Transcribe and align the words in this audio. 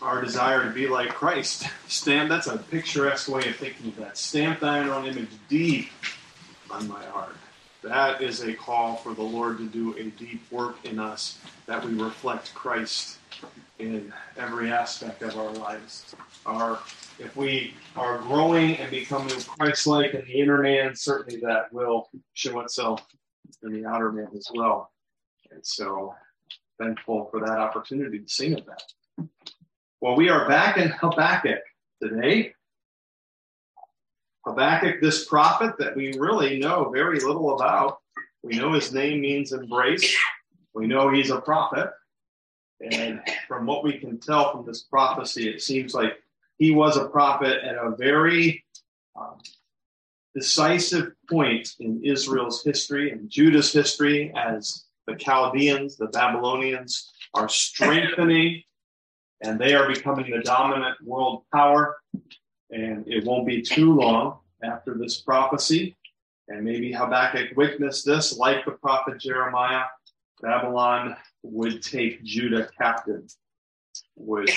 our 0.00 0.22
desire 0.22 0.64
to 0.64 0.70
be 0.70 0.86
like 0.86 1.10
Christ. 1.10 1.64
Stamp, 1.88 2.28
that's 2.28 2.46
a 2.46 2.58
picturesque 2.58 3.28
way 3.28 3.48
of 3.48 3.56
thinking 3.56 3.88
of 3.88 3.96
that. 3.96 4.16
Stamp 4.16 4.60
thine 4.60 4.88
own 4.88 5.06
image 5.06 5.30
deep 5.48 5.90
on 6.70 6.86
my 6.88 7.04
heart. 7.06 7.36
That 7.82 8.22
is 8.22 8.42
a 8.42 8.54
call 8.54 8.96
for 8.96 9.14
the 9.14 9.22
Lord 9.22 9.58
to 9.58 9.66
do 9.66 9.96
a 9.96 10.04
deep 10.04 10.42
work 10.50 10.84
in 10.84 10.98
us, 10.98 11.38
that 11.66 11.84
we 11.84 11.94
reflect 11.94 12.54
Christ 12.54 13.18
in 13.78 14.12
every 14.36 14.72
aspect 14.72 15.22
of 15.22 15.38
our 15.38 15.52
lives. 15.52 16.14
Our, 16.44 16.80
if 17.18 17.36
we 17.36 17.74
are 17.94 18.18
growing 18.18 18.76
and 18.76 18.90
becoming 18.90 19.40
Christ-like 19.40 20.14
in 20.14 20.24
the 20.24 20.40
inner 20.40 20.62
man, 20.62 20.96
certainly 20.96 21.40
that 21.40 21.72
will 21.72 22.08
show 22.34 22.60
itself 22.60 23.06
in 23.62 23.72
the 23.72 23.88
outer 23.88 24.10
man 24.10 24.28
as 24.36 24.48
well. 24.52 24.90
And 25.50 25.64
so 25.64 26.14
thankful 26.80 27.28
for 27.30 27.40
that 27.40 27.58
opportunity 27.58 28.18
to 28.18 28.28
sing 28.28 28.58
of 28.58 28.66
that. 28.66 29.28
Well, 30.00 30.14
we 30.14 30.28
are 30.28 30.46
back 30.46 30.76
in 30.76 30.90
Habakkuk 30.90 31.58
today. 32.00 32.52
Habakkuk, 34.46 35.00
this 35.00 35.24
prophet 35.24 35.74
that 35.80 35.96
we 35.96 36.16
really 36.16 36.60
know 36.60 36.88
very 36.90 37.18
little 37.18 37.56
about. 37.56 37.98
We 38.44 38.56
know 38.56 38.74
his 38.74 38.92
name 38.92 39.20
means 39.20 39.52
embrace. 39.52 40.16
We 40.72 40.86
know 40.86 41.10
he's 41.10 41.30
a 41.30 41.40
prophet. 41.40 41.90
And 42.80 43.20
from 43.48 43.66
what 43.66 43.82
we 43.82 43.98
can 43.98 44.20
tell 44.20 44.52
from 44.52 44.64
this 44.64 44.84
prophecy, 44.84 45.48
it 45.48 45.62
seems 45.62 45.94
like 45.94 46.12
he 46.58 46.70
was 46.70 46.96
a 46.96 47.08
prophet 47.08 47.64
at 47.64 47.74
a 47.74 47.96
very 47.98 48.64
um, 49.18 49.38
decisive 50.32 51.10
point 51.28 51.70
in 51.80 52.04
Israel's 52.04 52.62
history 52.62 53.10
and 53.10 53.28
Judah's 53.28 53.72
history 53.72 54.32
as 54.36 54.84
the 55.08 55.16
Chaldeans, 55.16 55.96
the 55.96 56.06
Babylonians 56.06 57.10
are 57.34 57.48
strengthening 57.48 58.62
and 59.42 59.58
they 59.58 59.74
are 59.74 59.88
becoming 59.88 60.30
the 60.30 60.42
dominant 60.42 60.96
world 61.04 61.42
power. 61.52 61.96
And 62.70 63.06
it 63.08 63.24
won't 63.24 63.46
be 63.46 63.62
too 63.62 63.94
long 63.94 64.38
after 64.62 64.96
this 64.98 65.20
prophecy. 65.20 65.96
And 66.48 66.64
maybe 66.64 66.92
Habakkuk 66.92 67.56
witnessed 67.56 68.04
this, 68.04 68.36
like 68.36 68.64
the 68.64 68.72
prophet 68.72 69.20
Jeremiah. 69.20 69.84
Babylon 70.40 71.16
would 71.42 71.82
take 71.82 72.22
Judah 72.22 72.68
captive, 72.80 73.24
would 74.16 74.50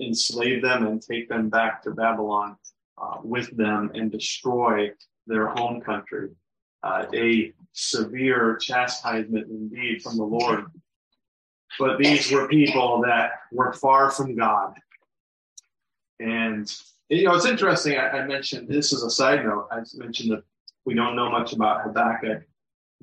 enslave 0.00 0.62
them 0.62 0.86
and 0.86 1.00
take 1.00 1.28
them 1.28 1.48
back 1.48 1.82
to 1.82 1.90
Babylon 1.90 2.56
uh, 3.00 3.18
with 3.22 3.56
them 3.56 3.90
and 3.94 4.10
destroy 4.10 4.90
their 5.26 5.48
home 5.48 5.80
country. 5.80 6.30
Uh, 6.82 7.06
a 7.14 7.52
severe 7.72 8.56
chastisement 8.56 9.48
indeed 9.48 10.02
from 10.02 10.16
the 10.16 10.24
Lord. 10.24 10.66
But 11.78 11.98
these 11.98 12.30
were 12.30 12.48
people 12.48 13.02
that 13.02 13.32
were 13.50 13.72
far 13.72 14.10
from 14.10 14.36
God. 14.36 14.74
And, 16.20 16.72
you 17.08 17.24
know, 17.24 17.34
it's 17.34 17.46
interesting. 17.46 17.98
I, 17.98 18.10
I 18.10 18.26
mentioned 18.26 18.68
this 18.68 18.92
as 18.92 19.02
a 19.02 19.10
side 19.10 19.44
note. 19.44 19.68
I 19.70 19.80
mentioned 19.94 20.32
that 20.32 20.44
we 20.84 20.94
don't 20.94 21.16
know 21.16 21.30
much 21.30 21.52
about 21.52 21.82
Habakkuk. 21.82 22.42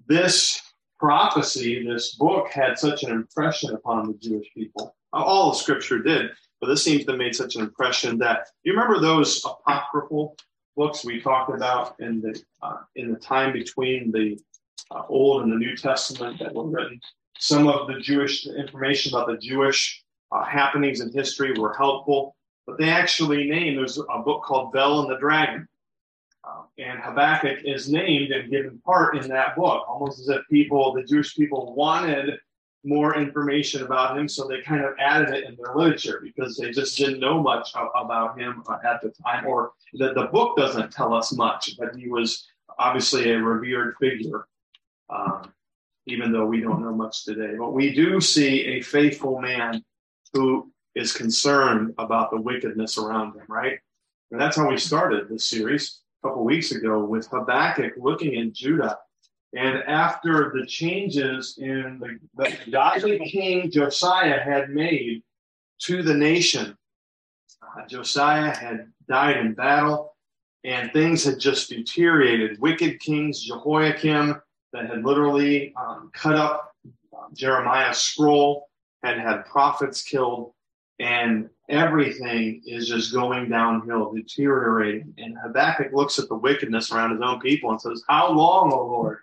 This 0.08 0.62
prophecy, 1.00 1.86
this 1.86 2.16
book, 2.16 2.50
had 2.50 2.78
such 2.78 3.04
an 3.04 3.12
impression 3.12 3.74
upon 3.74 4.08
the 4.08 4.18
Jewish 4.18 4.48
people. 4.54 4.96
All 5.12 5.50
of 5.50 5.58
Scripture 5.58 6.00
did, 6.00 6.32
but 6.62 6.68
this 6.68 6.84
seems 6.84 7.06
to 7.06 7.12
have 7.12 7.20
made 7.20 7.36
such 7.36 7.56
an 7.56 7.62
impression 7.62 8.18
that 8.20 8.48
you 8.64 8.74
remember 8.74 9.00
those 9.00 9.44
apocryphal 9.44 10.36
books 10.76 11.04
we 11.04 11.20
talked 11.20 11.54
about 11.54 11.96
in 12.00 12.22
the 12.22 12.40
uh, 12.62 12.78
in 12.96 13.12
the 13.12 13.18
time 13.18 13.52
between 13.52 14.12
the 14.12 14.40
uh, 14.92 15.04
Old 15.10 15.44
and 15.44 15.52
the 15.52 15.58
New 15.58 15.76
Testament 15.76 16.40
that 16.40 16.54
were 16.54 16.68
written. 16.68 17.00
Some 17.40 17.68
of 17.68 17.88
the 17.88 18.00
Jewish 18.00 18.46
information 18.46 19.14
about 19.14 19.28
the 19.28 19.38
Jewish 19.38 20.04
uh, 20.32 20.44
happenings 20.44 21.00
in 21.00 21.12
history 21.12 21.58
were 21.58 21.74
helpful, 21.74 22.36
but 22.68 22.78
they 22.78 22.90
actually 22.90 23.50
named 23.50 23.78
there's 23.78 23.98
a 23.98 24.20
book 24.20 24.44
called 24.44 24.74
Bel 24.74 25.00
and 25.00 25.10
the 25.10 25.18
Dragon. 25.18 25.68
Uh, 26.44 26.64
and 26.78 27.00
Habakkuk 27.00 27.60
is 27.64 27.90
named 27.90 28.32
and 28.32 28.52
given 28.52 28.80
part 28.86 29.18
in 29.18 29.30
that 29.30 29.56
book, 29.56 29.86
almost 29.88 30.20
as 30.20 30.28
if 30.30 30.42
people, 30.52 30.94
the 30.94 31.04
Jewish 31.04 31.36
people, 31.36 31.74
wanted 31.76 32.38
more 32.84 33.18
information 33.18 33.84
about 33.84 34.18
him, 34.18 34.28
so 34.28 34.48
they 34.48 34.62
kind 34.62 34.84
of 34.84 34.94
added 35.00 35.34
it 35.34 35.46
in 35.46 35.56
their 35.56 35.76
literature 35.76 36.22
because 36.24 36.58
they 36.58 36.72
just 36.72 36.98
didn't 36.98 37.20
know 37.20 37.42
much 37.42 37.70
about 37.96 38.40
him 38.40 38.64
uh, 38.68 38.78
at 38.86 39.02
the 39.02 39.14
time, 39.24 39.46
or 39.46 39.72
that 39.94 40.16
the 40.16 40.26
book 40.26 40.58
doesn't 40.58 40.92
tell 40.92 41.14
us 41.14 41.34
much, 41.34 41.78
but 41.78 41.96
he 41.96 42.10
was 42.10 42.48
obviously 42.78 43.32
a 43.32 43.38
revered 43.38 43.96
figure, 44.00 44.48
um, 45.10 45.52
even 46.10 46.32
though 46.32 46.46
we 46.46 46.62
don't 46.62 46.82
know 46.82 46.94
much 46.94 47.26
today. 47.26 47.56
But 47.58 47.74
we 47.74 47.94
do 47.94 48.20
see 48.20 48.66
a 48.66 48.82
faithful 48.82 49.40
man 49.40 49.84
who 50.34 50.72
is 50.96 51.14
concerned 51.14 51.94
about 51.98 52.32
the 52.32 52.42
wickedness 52.42 52.98
around 52.98 53.36
him, 53.36 53.46
right? 53.48 53.80
And 54.32 54.40
that's 54.40 54.58
how 54.58 54.70
we 54.70 54.78
started 54.78 55.30
this 55.30 55.46
series 55.46 56.02
a 56.24 56.28
couple 56.28 56.44
weeks 56.44 56.72
ago 56.72 57.04
with 57.04 57.28
Habakkuk 57.28 57.94
looking 57.98 58.36
at 58.40 58.54
Judah 58.54 58.98
and 59.54 59.84
after 59.84 60.54
the 60.56 60.66
changes 60.66 61.58
in 61.58 62.00
the, 62.00 62.20
the 62.38 62.72
godly 62.72 63.20
king 63.20 63.72
Josiah 63.72 64.40
had 64.40 64.70
made 64.70 65.24
to 65.84 66.04
the 66.04 66.14
nation, 66.14 66.78
uh, 67.64 67.86
Josiah 67.88 68.56
had 68.56 68.92
died 69.08 69.38
in 69.38 69.54
battle, 69.54 70.16
and 70.64 70.92
things 70.92 71.24
had 71.24 71.40
just 71.40 71.70
deteriorated. 71.70 72.60
Wicked 72.60 73.00
kings, 73.00 73.44
Jehoiakim, 73.44 74.40
that 74.74 74.88
had 74.88 75.04
literally 75.04 75.74
um, 75.76 76.12
cut 76.14 76.36
up 76.36 76.74
uh, 76.86 77.28
Jeremiah's 77.34 77.98
scroll, 77.98 78.70
had 79.04 79.18
had 79.18 79.46
prophets 79.46 80.04
killed, 80.04 80.54
and 81.00 81.50
everything 81.70 82.62
is 82.66 82.88
just 82.88 83.14
going 83.14 83.50
downhill, 83.50 84.14
deteriorating. 84.14 85.14
And 85.18 85.38
Habakkuk 85.38 85.94
looks 85.94 86.20
at 86.20 86.28
the 86.28 86.36
wickedness 86.36 86.92
around 86.92 87.12
his 87.12 87.22
own 87.22 87.40
people 87.40 87.72
and 87.72 87.82
says, 87.82 88.04
How 88.08 88.32
long, 88.32 88.72
O 88.74 88.86
Lord? 88.86 89.20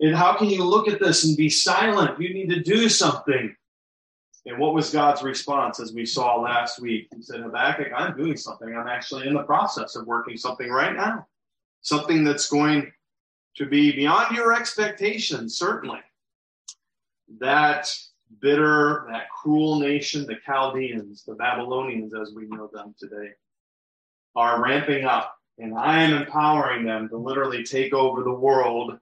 And 0.00 0.14
how 0.14 0.36
can 0.36 0.48
you 0.48 0.62
look 0.62 0.88
at 0.88 1.00
this 1.00 1.24
and 1.24 1.36
be 1.36 1.48
silent? 1.48 2.20
You 2.20 2.32
need 2.32 2.50
to 2.50 2.62
do 2.62 2.88
something. 2.88 3.54
And 4.44 4.58
what 4.58 4.74
was 4.74 4.90
God's 4.90 5.22
response 5.22 5.80
as 5.80 5.92
we 5.92 6.06
saw 6.06 6.40
last 6.40 6.80
week? 6.80 7.08
He 7.14 7.22
said, 7.22 7.40
Habakkuk, 7.40 7.88
I'm 7.96 8.16
doing 8.16 8.36
something. 8.36 8.76
I'm 8.76 8.86
actually 8.86 9.26
in 9.26 9.34
the 9.34 9.42
process 9.42 9.96
of 9.96 10.06
working 10.06 10.36
something 10.36 10.70
right 10.70 10.94
now. 10.94 11.26
Something 11.80 12.22
that's 12.24 12.48
going 12.48 12.92
to 13.56 13.66
be 13.66 13.92
beyond 13.92 14.36
your 14.36 14.52
expectations, 14.52 15.56
certainly. 15.58 16.00
That 17.40 17.92
bitter, 18.40 19.06
that 19.10 19.30
cruel 19.30 19.78
nation, 19.78 20.26
the 20.26 20.36
Chaldeans, 20.44 21.24
the 21.24 21.34
Babylonians, 21.34 22.12
as 22.14 22.32
we 22.34 22.46
know 22.46 22.68
them 22.72 22.94
today, 22.98 23.30
are 24.34 24.62
ramping 24.62 25.04
up. 25.04 25.34
And 25.58 25.76
I 25.76 26.02
am 26.02 26.22
empowering 26.22 26.84
them 26.84 27.08
to 27.08 27.16
literally 27.16 27.64
take 27.64 27.94
over 27.94 28.22
the 28.22 28.32
world 28.32 28.98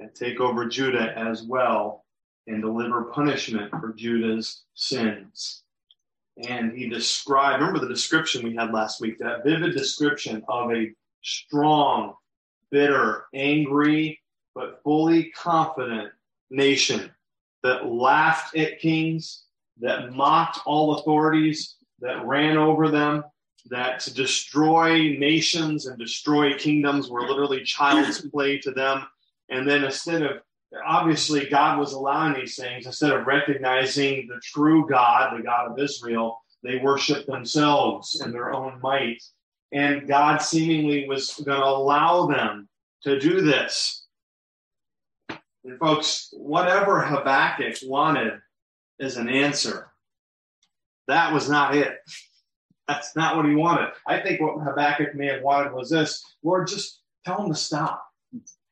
and 0.00 0.14
take 0.14 0.38
over 0.40 0.66
Judah 0.66 1.16
as 1.16 1.42
well 1.42 2.04
and 2.46 2.60
deliver 2.60 3.04
punishment 3.04 3.70
for 3.70 3.94
Judah's 3.94 4.64
sins. 4.74 5.62
And 6.48 6.76
he 6.76 6.88
described, 6.88 7.60
remember 7.60 7.80
the 7.80 7.92
description 7.92 8.44
we 8.44 8.54
had 8.54 8.72
last 8.72 9.00
week, 9.00 9.18
that 9.20 9.44
vivid 9.44 9.72
description 9.72 10.42
of 10.48 10.72
a 10.72 10.92
strong, 11.22 12.14
bitter, 12.70 13.24
angry, 13.34 14.20
but 14.54 14.82
fully 14.82 15.30
confident 15.30 16.10
nation 16.50 17.10
that 17.62 17.86
laughed 17.86 18.56
at 18.56 18.78
kings, 18.78 19.44
that 19.80 20.12
mocked 20.12 20.58
all 20.66 20.98
authorities, 20.98 21.76
that 22.00 22.24
ran 22.26 22.56
over 22.56 22.88
them, 22.88 23.24
that 23.70 24.00
to 24.00 24.12
destroy 24.12 25.16
nations 25.16 25.86
and 25.86 25.98
destroy 25.98 26.56
kingdoms 26.58 27.08
were 27.08 27.26
literally 27.26 27.64
child's 27.64 28.20
play 28.30 28.58
to 28.58 28.70
them 28.70 29.04
and 29.48 29.68
then 29.68 29.84
instead 29.84 30.22
of, 30.22 30.42
obviously, 30.86 31.48
God 31.48 31.78
was 31.78 31.92
allowing 31.92 32.34
these 32.34 32.56
things, 32.56 32.86
instead 32.86 33.12
of 33.12 33.26
recognizing 33.26 34.26
the 34.26 34.40
true 34.42 34.88
God, 34.88 35.36
the 35.36 35.42
God 35.42 35.70
of 35.70 35.78
Israel, 35.78 36.40
they 36.62 36.78
worshiped 36.78 37.26
themselves 37.26 38.20
and 38.20 38.32
their 38.32 38.52
own 38.52 38.80
might. 38.80 39.22
And 39.74 40.06
God 40.06 40.38
seemingly 40.38 41.08
was 41.08 41.32
going 41.44 41.60
to 41.60 41.66
allow 41.66 42.26
them 42.26 42.68
to 43.02 43.18
do 43.18 43.40
this. 43.40 44.06
And 45.64 45.78
folks, 45.80 46.32
whatever 46.32 47.02
Habakkuk 47.02 47.78
wanted 47.84 48.34
as 49.00 49.16
an 49.16 49.28
answer, 49.28 49.90
that 51.08 51.32
was 51.32 51.50
not 51.50 51.74
it. 51.74 51.98
That's 52.86 53.16
not 53.16 53.36
what 53.36 53.46
he 53.46 53.54
wanted. 53.56 53.90
I 54.06 54.20
think 54.20 54.40
what 54.40 54.62
Habakkuk 54.62 55.16
may 55.16 55.26
have 55.26 55.42
wanted 55.42 55.72
was 55.72 55.90
this 55.90 56.24
Lord, 56.44 56.68
just 56.68 57.00
tell 57.26 57.42
him 57.42 57.50
to 57.50 57.58
stop. 57.58 58.06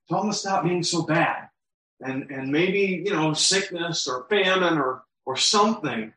Tell 0.09 0.21
them 0.21 0.31
to 0.31 0.37
stop 0.37 0.63
being 0.63 0.85
so 0.85 1.03
bad. 1.03 1.49
And, 2.01 2.31
and 2.31 2.53
maybe, 2.53 3.03
you 3.05 3.13
know, 3.13 3.33
sickness 3.33 4.07
or 4.07 4.27
famine 4.29 4.79
or, 4.79 5.03
or 5.25 5.37
something, 5.37 6.13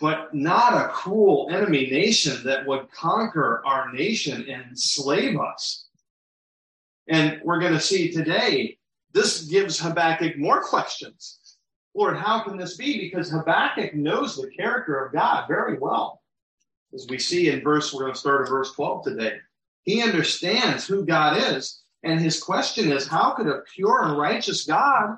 but 0.00 0.34
not 0.34 0.72
a 0.72 0.88
cruel 0.88 1.48
enemy 1.50 1.90
nation 1.90 2.42
that 2.42 2.66
would 2.66 2.90
conquer 2.90 3.62
our 3.66 3.92
nation 3.92 4.46
and 4.48 4.64
enslave 4.70 5.38
us. 5.38 5.88
And 7.08 7.40
we're 7.44 7.60
going 7.60 7.74
to 7.74 7.80
see 7.80 8.10
today, 8.10 8.78
this 9.12 9.42
gives 9.42 9.78
Habakkuk 9.78 10.38
more 10.38 10.62
questions. 10.62 11.56
Lord, 11.94 12.16
how 12.16 12.42
can 12.42 12.56
this 12.56 12.76
be? 12.76 12.98
Because 12.98 13.30
Habakkuk 13.30 13.94
knows 13.94 14.36
the 14.36 14.50
character 14.50 15.04
of 15.04 15.12
God 15.12 15.46
very 15.48 15.78
well. 15.78 16.22
as 16.94 17.06
we 17.08 17.18
see 17.18 17.50
in 17.50 17.62
verse, 17.62 17.92
we're 17.92 18.02
going 18.02 18.14
to 18.14 18.18
start 18.18 18.42
at 18.42 18.48
verse 18.48 18.72
12 18.72 19.04
today. 19.04 19.36
He 19.82 20.02
understands 20.02 20.86
who 20.86 21.04
God 21.04 21.36
is. 21.36 21.82
And 22.04 22.18
his 22.18 22.42
question 22.42 22.90
is 22.90 23.06
how 23.06 23.32
could 23.32 23.48
a 23.48 23.62
pure 23.74 24.04
and 24.04 24.16
righteous 24.16 24.64
God 24.64 25.16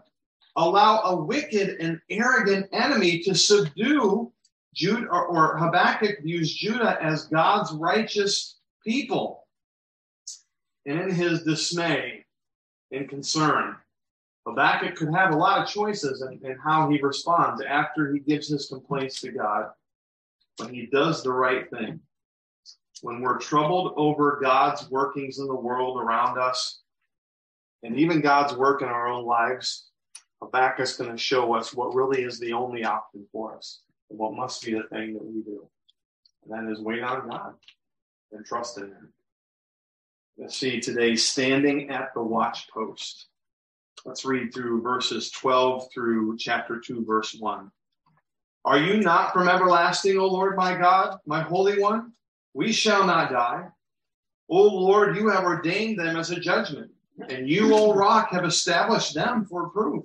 allow 0.57 1.01
a 1.03 1.23
wicked 1.23 1.77
and 1.81 2.01
arrogant 2.11 2.67
enemy 2.73 3.21
to 3.21 3.35
subdue 3.35 4.32
Judah, 4.75 5.07
or, 5.07 5.27
or 5.27 5.59
Habakkuk 5.59 6.23
views 6.23 6.53
Judah 6.53 6.99
as 7.03 7.27
God's 7.27 7.73
righteous 7.73 8.59
people. 8.85 9.47
And 10.87 11.01
in 11.01 11.11
his 11.11 11.45
dismay 11.45 12.25
and 12.91 13.09
concern, 13.09 13.77
Habakkuk 14.47 14.97
could 14.97 15.15
have 15.15 15.33
a 15.33 15.37
lot 15.37 15.63
of 15.63 15.69
choices 15.69 16.23
in, 16.23 16.41
in 16.49 16.59
how 16.59 16.91
he 16.91 17.01
responds 17.01 17.63
after 17.63 18.13
he 18.13 18.19
gives 18.19 18.49
his 18.49 18.67
complaints 18.67 19.21
to 19.21 19.31
God. 19.31 19.71
But 20.59 20.71
he 20.71 20.87
does 20.87 21.23
the 21.23 21.33
right 21.33 21.71
thing. 21.71 22.01
When 23.03 23.21
we're 23.21 23.39
troubled 23.39 23.95
over 23.97 24.39
God's 24.43 24.91
workings 24.91 25.39
in 25.39 25.47
the 25.47 25.55
world 25.55 25.99
around 25.99 26.39
us, 26.39 26.83
and 27.83 27.99
even 27.99 28.21
God's 28.21 28.55
work 28.55 28.83
in 28.83 28.89
our 28.89 29.09
own 29.09 29.25
lives, 29.25 29.89
Habakkuk's 30.41 30.97
going 30.97 31.11
to 31.11 31.17
show 31.17 31.55
us 31.55 31.75
what 31.75 31.95
really 31.95 32.23
is 32.23 32.39
the 32.39 32.53
only 32.53 32.85
option 32.85 33.27
for 33.33 33.57
us, 33.57 33.83
what 34.17 34.35
must 34.35 34.65
be 34.65 34.75
the 34.75 34.85
thing 34.85 35.15
that 35.15 35.25
we 35.25 35.43
do. 35.43 35.69
And 36.45 36.53
that 36.53 36.71
is 36.71 36.81
wait 36.81 37.03
on 37.03 37.29
God 37.29 37.55
and 38.33 38.45
trust 38.45 38.79
in 38.79 38.85
Him. 38.85 39.13
Let's 40.39 40.57
see 40.57 40.81
today, 40.81 41.15
standing 41.17 41.91
at 41.91 42.15
the 42.15 42.23
watch 42.23 42.69
post. 42.71 43.27
Let's 44.05 44.25
read 44.25 44.53
through 44.53 44.83
verses 44.83 45.31
12 45.31 45.89
through 45.93 46.37
chapter 46.39 46.81
2, 46.81 47.05
verse 47.05 47.37
1. 47.39 47.71
Are 48.65 48.79
you 48.79 49.01
not 49.01 49.33
from 49.33 49.49
everlasting, 49.49 50.19
O 50.19 50.27
Lord 50.27 50.57
my 50.57 50.77
God, 50.77 51.19
my 51.27 51.43
Holy 51.43 51.81
One? 51.81 52.13
We 52.55 52.73
shall 52.73 53.07
not 53.07 53.31
die. 53.31 53.69
O 54.49 54.63
Lord, 54.63 55.17
you 55.17 55.29
have 55.29 55.45
ordained 55.45 55.99
them 55.99 56.17
as 56.17 56.31
a 56.31 56.41
judgment, 56.41 56.91
and 57.29 57.49
you, 57.49 57.75
O 57.75 57.95
rock, 57.95 58.31
have 58.31 58.45
established 58.45 59.15
them 59.15 59.45
for 59.45 59.71
proof. 59.71 60.05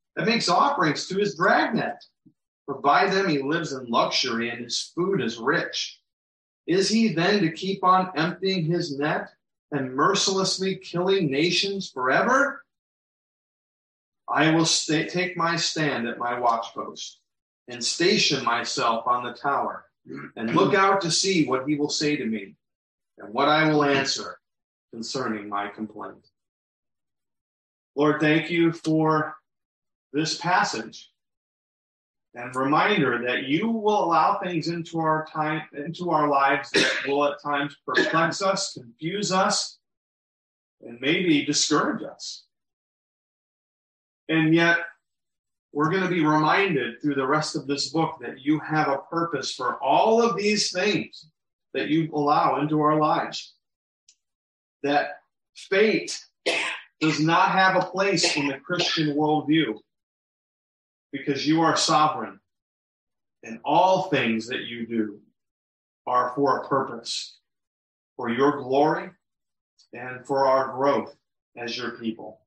and 0.15 0.25
makes 0.25 0.49
offerings 0.49 1.07
to 1.07 1.17
his 1.17 1.35
dragnet. 1.35 2.03
For 2.65 2.75
by 2.75 3.09
them 3.09 3.27
he 3.27 3.41
lives 3.41 3.73
in 3.73 3.85
luxury 3.85 4.49
and 4.49 4.63
his 4.63 4.91
food 4.95 5.21
is 5.21 5.37
rich. 5.37 5.99
Is 6.67 6.89
he 6.89 7.13
then 7.13 7.41
to 7.41 7.51
keep 7.51 7.83
on 7.83 8.11
emptying 8.15 8.65
his 8.65 8.97
net 8.97 9.29
and 9.71 9.93
mercilessly 9.93 10.75
killing 10.75 11.31
nations 11.31 11.89
forever? 11.89 12.63
I 14.29 14.51
will 14.51 14.65
stay, 14.65 15.07
take 15.07 15.35
my 15.35 15.55
stand 15.55 16.07
at 16.07 16.17
my 16.17 16.39
watchpost 16.39 17.15
and 17.67 17.83
station 17.83 18.45
myself 18.45 19.05
on 19.07 19.23
the 19.23 19.33
tower 19.33 19.85
and 20.35 20.55
look 20.55 20.73
out 20.73 21.01
to 21.01 21.11
see 21.11 21.45
what 21.45 21.67
he 21.67 21.75
will 21.75 21.89
say 21.89 22.15
to 22.15 22.25
me 22.25 22.55
and 23.17 23.33
what 23.33 23.49
I 23.49 23.69
will 23.69 23.83
answer 23.83 24.39
concerning 24.93 25.49
my 25.49 25.67
complaint. 25.67 26.27
Lord, 27.95 28.21
thank 28.21 28.49
you 28.49 28.71
for 28.71 29.35
this 30.13 30.37
passage 30.37 31.09
and 32.33 32.55
reminder 32.55 33.21
that 33.25 33.43
you 33.43 33.69
will 33.69 34.05
allow 34.05 34.39
things 34.39 34.67
into 34.67 34.99
our 34.99 35.27
time 35.31 35.61
into 35.73 36.11
our 36.11 36.27
lives 36.27 36.69
that 36.71 36.91
will 37.07 37.25
at 37.25 37.41
times 37.41 37.75
perplex 37.85 38.41
us 38.41 38.73
confuse 38.73 39.31
us 39.31 39.77
and 40.81 40.99
maybe 41.01 41.45
discourage 41.45 42.03
us. 42.03 42.45
And 44.29 44.55
yet 44.55 44.77
we're 45.73 45.89
going 45.89 46.03
to 46.03 46.09
be 46.09 46.25
reminded 46.25 47.01
through 47.01 47.15
the 47.15 47.27
rest 47.27 47.55
of 47.55 47.67
this 47.67 47.89
book 47.89 48.17
that 48.21 48.39
you 48.39 48.59
have 48.59 48.87
a 48.87 48.99
purpose 49.09 49.53
for 49.53 49.75
all 49.83 50.21
of 50.21 50.35
these 50.35 50.71
things 50.71 51.27
that 51.73 51.89
you 51.89 52.09
allow 52.13 52.59
into 52.61 52.81
our 52.81 52.97
lives. 52.97 53.53
That 54.83 55.19
fate 55.55 56.17
does 56.99 57.19
not 57.19 57.51
have 57.51 57.75
a 57.75 57.85
place 57.85 58.37
in 58.37 58.47
the 58.47 58.57
christian 58.59 59.15
worldview 59.15 59.75
because 61.11 61.47
you 61.47 61.61
are 61.61 61.75
sovereign 61.75 62.39
and 63.43 63.59
all 63.63 64.03
things 64.03 64.47
that 64.47 64.65
you 64.65 64.85
do 64.85 65.19
are 66.07 66.31
for 66.35 66.57
a 66.57 66.67
purpose, 66.67 67.37
for 68.15 68.29
your 68.29 68.61
glory 68.61 69.09
and 69.93 70.25
for 70.25 70.47
our 70.47 70.73
growth 70.73 71.15
as 71.57 71.77
your 71.77 71.91
people. 71.91 72.39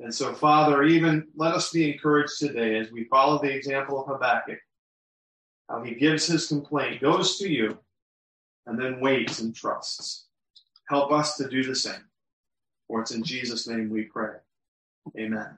And 0.00 0.12
so, 0.12 0.34
Father, 0.34 0.82
even 0.82 1.28
let 1.36 1.54
us 1.54 1.70
be 1.70 1.92
encouraged 1.92 2.38
today 2.38 2.78
as 2.78 2.90
we 2.90 3.04
follow 3.04 3.40
the 3.40 3.54
example 3.54 4.00
of 4.00 4.08
Habakkuk, 4.08 4.58
how 5.68 5.82
he 5.82 5.94
gives 5.94 6.26
his 6.26 6.48
complaint, 6.48 7.00
goes 7.00 7.38
to 7.38 7.48
you, 7.48 7.78
and 8.66 8.78
then 8.78 9.00
waits 9.00 9.40
and 9.40 9.54
trusts. 9.54 10.26
Help 10.88 11.12
us 11.12 11.36
to 11.36 11.48
do 11.48 11.62
the 11.62 11.74
same. 11.74 12.04
For 12.88 13.00
it's 13.00 13.12
in 13.12 13.22
Jesus' 13.22 13.68
name 13.68 13.90
we 13.90 14.02
pray. 14.02 14.34
Amen. 15.18 15.56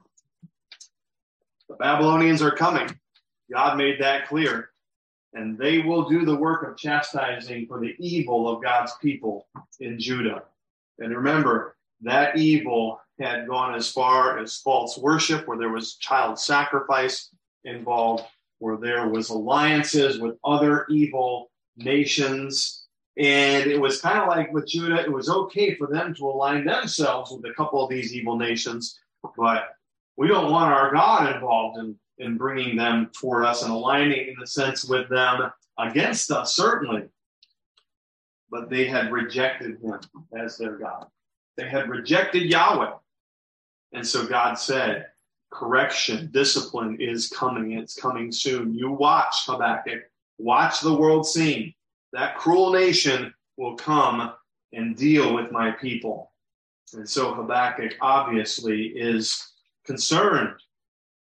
The 1.69 1.77
Babylonians 1.77 2.43
are 2.43 2.51
coming. 2.51 2.89
God 3.51 3.77
made 3.77 4.01
that 4.01 4.29
clear. 4.29 4.71
And 5.33 5.59
they 5.59 5.79
will 5.81 6.09
do 6.09 6.25
the 6.25 6.37
work 6.37 6.69
of 6.69 6.77
chastising 6.77 7.67
for 7.67 7.81
the 7.81 7.95
evil 7.99 8.49
of 8.49 8.63
God's 8.63 8.93
people 9.03 9.49
in 9.81 9.99
Judah. 9.99 10.45
And 10.99 11.15
remember, 11.15 11.77
that 12.03 12.37
evil 12.37 13.01
had 13.19 13.49
gone 13.49 13.75
as 13.75 13.91
far 13.91 14.39
as 14.39 14.59
false 14.59 14.99
worship, 14.99 15.49
where 15.49 15.59
there 15.59 15.71
was 15.71 15.97
child 15.97 16.39
sacrifice 16.39 17.31
involved, 17.65 18.25
where 18.59 18.77
there 18.77 19.09
was 19.09 19.31
alliances 19.31 20.21
with 20.21 20.37
other 20.45 20.87
evil 20.89 21.51
nations. 21.77 22.87
And 23.17 23.71
it 23.71 23.81
was 23.81 24.01
kind 24.01 24.19
of 24.19 24.29
like 24.29 24.53
with 24.53 24.69
Judah, 24.69 25.03
it 25.03 25.13
was 25.13 25.29
okay 25.29 25.75
for 25.75 25.87
them 25.87 26.15
to 26.15 26.27
align 26.27 26.65
themselves 26.65 27.31
with 27.31 27.45
a 27.51 27.55
couple 27.55 27.83
of 27.83 27.91
these 27.91 28.13
evil 28.15 28.37
nations, 28.37 28.99
but 29.37 29.69
we 30.17 30.29
don't 30.29 30.51
want 30.51 30.73
our 30.73 30.93
God 30.93 31.35
involved 31.35 31.79
in, 31.79 31.97
in 32.19 32.37
bringing 32.37 32.77
them 32.77 33.11
toward 33.19 33.45
us 33.45 33.63
and 33.63 33.73
aligning 33.73 34.29
in 34.29 34.37
the 34.39 34.47
sense 34.47 34.85
with 34.85 35.09
them 35.09 35.51
against 35.79 36.31
us, 36.31 36.55
certainly. 36.55 37.05
But 38.51 38.71
they 38.71 38.87
had 38.87 39.11
rejected 39.11 39.81
him 39.81 40.01
as 40.39 40.57
their 40.57 40.79
God. 40.79 41.07
They 41.57 41.69
had 41.69 41.89
rejected 41.89 42.43
Yahweh. 42.43 42.93
And 43.93 44.07
so 44.07 44.27
God 44.27 44.55
said, 44.55 45.07
correction, 45.53 46.31
discipline 46.33 46.99
is 47.01 47.29
coming. 47.29 47.73
It's 47.73 47.97
coming 47.97 48.31
soon. 48.33 48.75
You 48.75 48.91
watch, 48.91 49.35
Habakkuk. 49.47 50.03
Watch 50.39 50.81
the 50.81 50.95
world 50.95 51.27
scene. 51.27 51.75
That 52.13 52.37
cruel 52.37 52.73
nation 52.73 53.33
will 53.57 53.77
come 53.77 54.33
and 54.73 54.97
deal 54.97 55.35
with 55.35 55.53
my 55.53 55.71
people. 55.71 56.33
And 56.93 57.09
so 57.09 57.35
Habakkuk 57.35 57.95
obviously 58.01 58.87
is 58.87 59.54
concerned, 59.85 60.55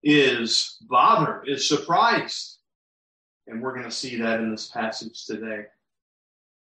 is 0.04 0.78
bothered, 0.90 1.48
is 1.48 1.68
surprised. 1.68 2.58
And 3.48 3.62
we're 3.62 3.74
going 3.74 3.86
to 3.86 3.92
see 3.92 4.18
that 4.18 4.40
in 4.40 4.52
this 4.52 4.68
passage 4.68 5.26
today. 5.26 5.66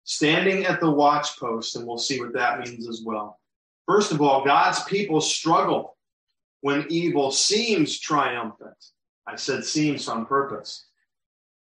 Standing 0.05 0.67
at 0.67 0.81
the 0.81 0.91
watch 0.91 1.39
post, 1.39 1.77
and 1.77 1.87
we'll 1.87 1.99
see 1.99 2.21
what 2.21 2.35
that 2.35 2.61
means 2.61 2.89
as 2.89 3.03
well. 3.05 3.39
First 3.87 4.13
of 4.13 4.21
all, 4.21 4.45
God's 4.45 4.83
people 4.85 5.21
struggle 5.21 5.97
when 6.61 6.87
evil 6.89 7.31
seems 7.31 7.99
triumphant. 7.99 8.77
I 9.27 9.37
said 9.37 9.65
seems 9.65 10.09
on 10.09 10.27
purpose. 10.27 10.87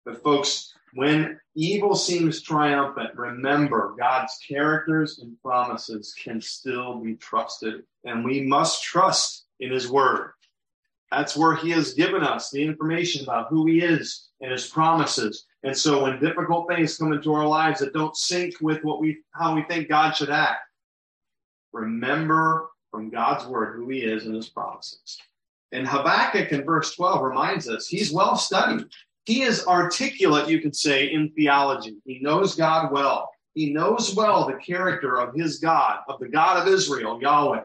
But, 0.04 0.22
folks, 0.22 0.72
when 0.94 1.38
evil 1.54 1.94
seems 1.94 2.42
triumphant, 2.42 3.14
remember 3.14 3.94
God's 3.98 4.38
characters 4.46 5.18
and 5.18 5.40
promises 5.42 6.14
can 6.14 6.40
still 6.40 6.98
be 7.00 7.14
trusted. 7.14 7.82
And 8.04 8.24
we 8.24 8.42
must 8.42 8.82
trust 8.82 9.44
in 9.60 9.70
his 9.70 9.88
word. 9.88 10.32
That's 11.10 11.36
where 11.36 11.56
he 11.56 11.70
has 11.70 11.94
given 11.94 12.22
us 12.22 12.50
the 12.50 12.62
information 12.62 13.24
about 13.24 13.48
who 13.48 13.66
he 13.66 13.80
is 13.80 14.28
and 14.40 14.52
his 14.52 14.68
promises. 14.68 15.46
And 15.62 15.76
so 15.76 16.04
when 16.04 16.20
difficult 16.20 16.68
things 16.68 16.96
come 16.96 17.12
into 17.12 17.32
our 17.34 17.46
lives 17.46 17.80
that 17.80 17.92
don't 17.92 18.16
sync 18.16 18.54
with 18.60 18.82
what 18.84 19.00
we 19.00 19.18
how 19.32 19.54
we 19.54 19.62
think 19.64 19.88
God 19.88 20.12
should 20.12 20.30
act, 20.30 20.60
remember 21.72 22.70
from 22.90 23.10
God's 23.10 23.46
word 23.46 23.76
who 23.76 23.88
he 23.88 24.00
is 24.00 24.26
and 24.26 24.34
his 24.34 24.48
promises. 24.48 25.18
And 25.72 25.86
Habakkuk 25.86 26.50
in 26.52 26.64
verse 26.64 26.94
12 26.94 27.22
reminds 27.22 27.68
us 27.68 27.86
he's 27.86 28.12
well 28.12 28.36
studied. 28.36 28.86
He 29.24 29.42
is 29.42 29.66
articulate, 29.66 30.48
you 30.48 30.60
could 30.60 30.74
say, 30.74 31.12
in 31.12 31.30
theology. 31.30 31.96
He 32.04 32.18
knows 32.20 32.56
God 32.56 32.90
well. 32.90 33.30
He 33.54 33.72
knows 33.72 34.14
well 34.14 34.46
the 34.46 34.54
character 34.54 35.20
of 35.20 35.34
his 35.34 35.58
God, 35.58 36.00
of 36.08 36.18
the 36.20 36.28
God 36.28 36.56
of 36.56 36.72
Israel, 36.72 37.20
Yahweh. 37.20 37.62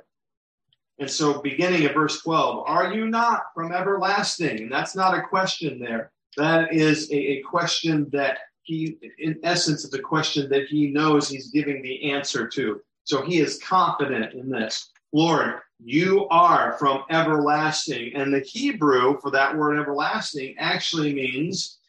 And 0.99 1.09
so, 1.09 1.41
beginning 1.41 1.83
at 1.85 1.93
verse 1.93 2.21
12, 2.21 2.63
are 2.67 2.93
you 2.93 3.07
not 3.07 3.47
from 3.53 3.71
everlasting? 3.71 4.61
And 4.61 4.71
that's 4.71 4.95
not 4.95 5.17
a 5.17 5.21
question 5.21 5.79
there. 5.79 6.11
That 6.37 6.73
is 6.73 7.11
a, 7.11 7.15
a 7.15 7.41
question 7.41 8.07
that 8.11 8.39
he, 8.63 8.97
in 9.19 9.37
essence, 9.43 9.83
it's 9.83 9.93
a 9.93 10.01
question 10.01 10.49
that 10.49 10.67
he 10.67 10.87
knows 10.87 11.27
he's 11.27 11.51
giving 11.51 11.81
the 11.81 12.11
answer 12.11 12.47
to. 12.47 12.81
So 13.03 13.21
he 13.21 13.39
is 13.39 13.61
confident 13.61 14.33
in 14.33 14.49
this. 14.49 14.89
Lord, 15.11 15.59
you 15.83 16.27
are 16.29 16.77
from 16.79 17.03
everlasting. 17.09 18.15
And 18.15 18.33
the 18.33 18.39
Hebrew 18.39 19.19
for 19.21 19.31
that 19.31 19.55
word 19.55 19.79
everlasting 19.79 20.55
actually 20.57 21.13
means 21.13 21.79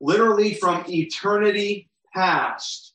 literally 0.00 0.54
from 0.54 0.84
eternity 0.88 1.88
past. 2.14 2.94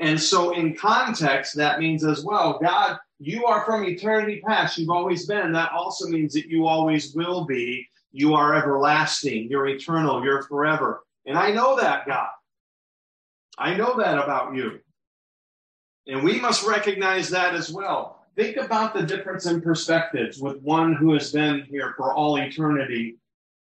And 0.00 0.20
so, 0.20 0.52
in 0.52 0.74
context, 0.74 1.54
that 1.56 1.78
means 1.78 2.04
as 2.04 2.24
well, 2.24 2.58
God, 2.60 2.98
you 3.18 3.46
are 3.46 3.64
from 3.64 3.84
eternity 3.84 4.42
past. 4.46 4.78
You've 4.78 4.90
always 4.90 5.26
been. 5.26 5.52
That 5.52 5.72
also 5.72 6.08
means 6.08 6.32
that 6.34 6.46
you 6.46 6.66
always 6.66 7.14
will 7.14 7.44
be. 7.44 7.86
You 8.12 8.34
are 8.34 8.54
everlasting. 8.54 9.48
You're 9.50 9.68
eternal. 9.68 10.24
You're 10.24 10.42
forever. 10.42 11.02
And 11.26 11.38
I 11.38 11.52
know 11.52 11.76
that, 11.76 12.06
God. 12.06 12.28
I 13.58 13.74
know 13.74 13.96
that 13.98 14.18
about 14.18 14.54
you. 14.54 14.80
And 16.06 16.22
we 16.22 16.40
must 16.40 16.66
recognize 16.66 17.30
that 17.30 17.54
as 17.54 17.70
well. 17.70 18.26
Think 18.36 18.56
about 18.56 18.94
the 18.94 19.02
difference 19.04 19.46
in 19.46 19.60
perspectives 19.60 20.38
with 20.38 20.60
one 20.60 20.92
who 20.92 21.12
has 21.14 21.32
been 21.32 21.64
here 21.70 21.94
for 21.96 22.12
all 22.12 22.36
eternity 22.36 23.16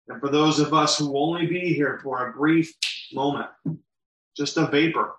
and 0.09 0.19
for 0.19 0.31
those 0.31 0.59
of 0.59 0.73
us 0.73 0.99
who 0.99 1.13
will 1.13 1.35
only 1.35 1.47
be 1.47 1.75
here 1.75 2.01
for 2.03 2.27
a 2.27 2.33
brief 2.33 2.75
moment, 3.13 3.51
just 4.37 4.57
a 4.57 4.67
vapor. 4.67 5.15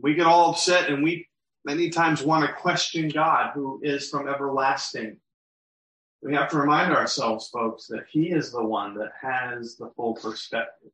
We 0.00 0.14
get 0.14 0.26
all 0.26 0.50
upset 0.50 0.90
and 0.90 1.02
we 1.02 1.27
many 1.68 1.90
times 1.90 2.22
want 2.22 2.46
to 2.46 2.52
question 2.54 3.10
God 3.10 3.50
who 3.52 3.78
is 3.82 4.08
from 4.08 4.26
everlasting. 4.26 5.18
We 6.22 6.34
have 6.34 6.48
to 6.50 6.56
remind 6.56 6.94
ourselves, 6.94 7.50
folks, 7.50 7.86
that 7.88 8.06
He 8.10 8.30
is 8.30 8.50
the 8.50 8.64
one 8.64 8.94
that 8.94 9.12
has 9.20 9.76
the 9.76 9.90
full 9.94 10.14
perspective. 10.14 10.90